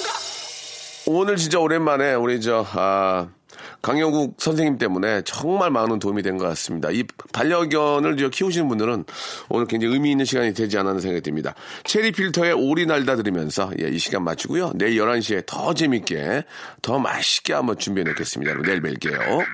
오늘 1.19 1.35
진짜 1.37 1.59
오랜만에 1.59 2.13
우리 2.13 2.39
저, 2.41 2.65
아, 2.73 3.27
강영국 3.81 4.35
선생님 4.39 4.77
때문에 4.77 5.23
정말 5.23 5.71
많은 5.71 5.99
도움이 5.99 6.21
된 6.23 6.37
것 6.37 6.45
같습니다. 6.49 6.89
이 6.91 7.03
반려견을 7.33 8.17
저 8.17 8.29
키우시는 8.29 8.67
분들은 8.67 9.05
오늘 9.49 9.67
굉장히 9.67 9.93
의미 9.93 10.11
있는 10.11 10.23
시간이 10.25 10.53
되지 10.53 10.77
않았나 10.77 10.99
생각이 10.99 11.21
듭니다. 11.21 11.53
체리 11.83 12.11
필터의 12.11 12.53
오리 12.53 12.85
날다 12.85 13.15
들으면서 13.15 13.71
예, 13.81 13.89
이 13.89 13.97
시간 13.97 14.23
마치고요. 14.23 14.71
내일 14.75 14.99
11시에 15.01 15.45
더 15.45 15.73
재밌게, 15.73 16.43
더 16.81 16.99
맛있게 16.99 17.53
한번 17.53 17.77
준비해 17.77 18.03
놓겠습니다. 18.05 18.51
여러분, 18.51 18.67
내일 18.69 18.81
뵐게요. 18.81 19.45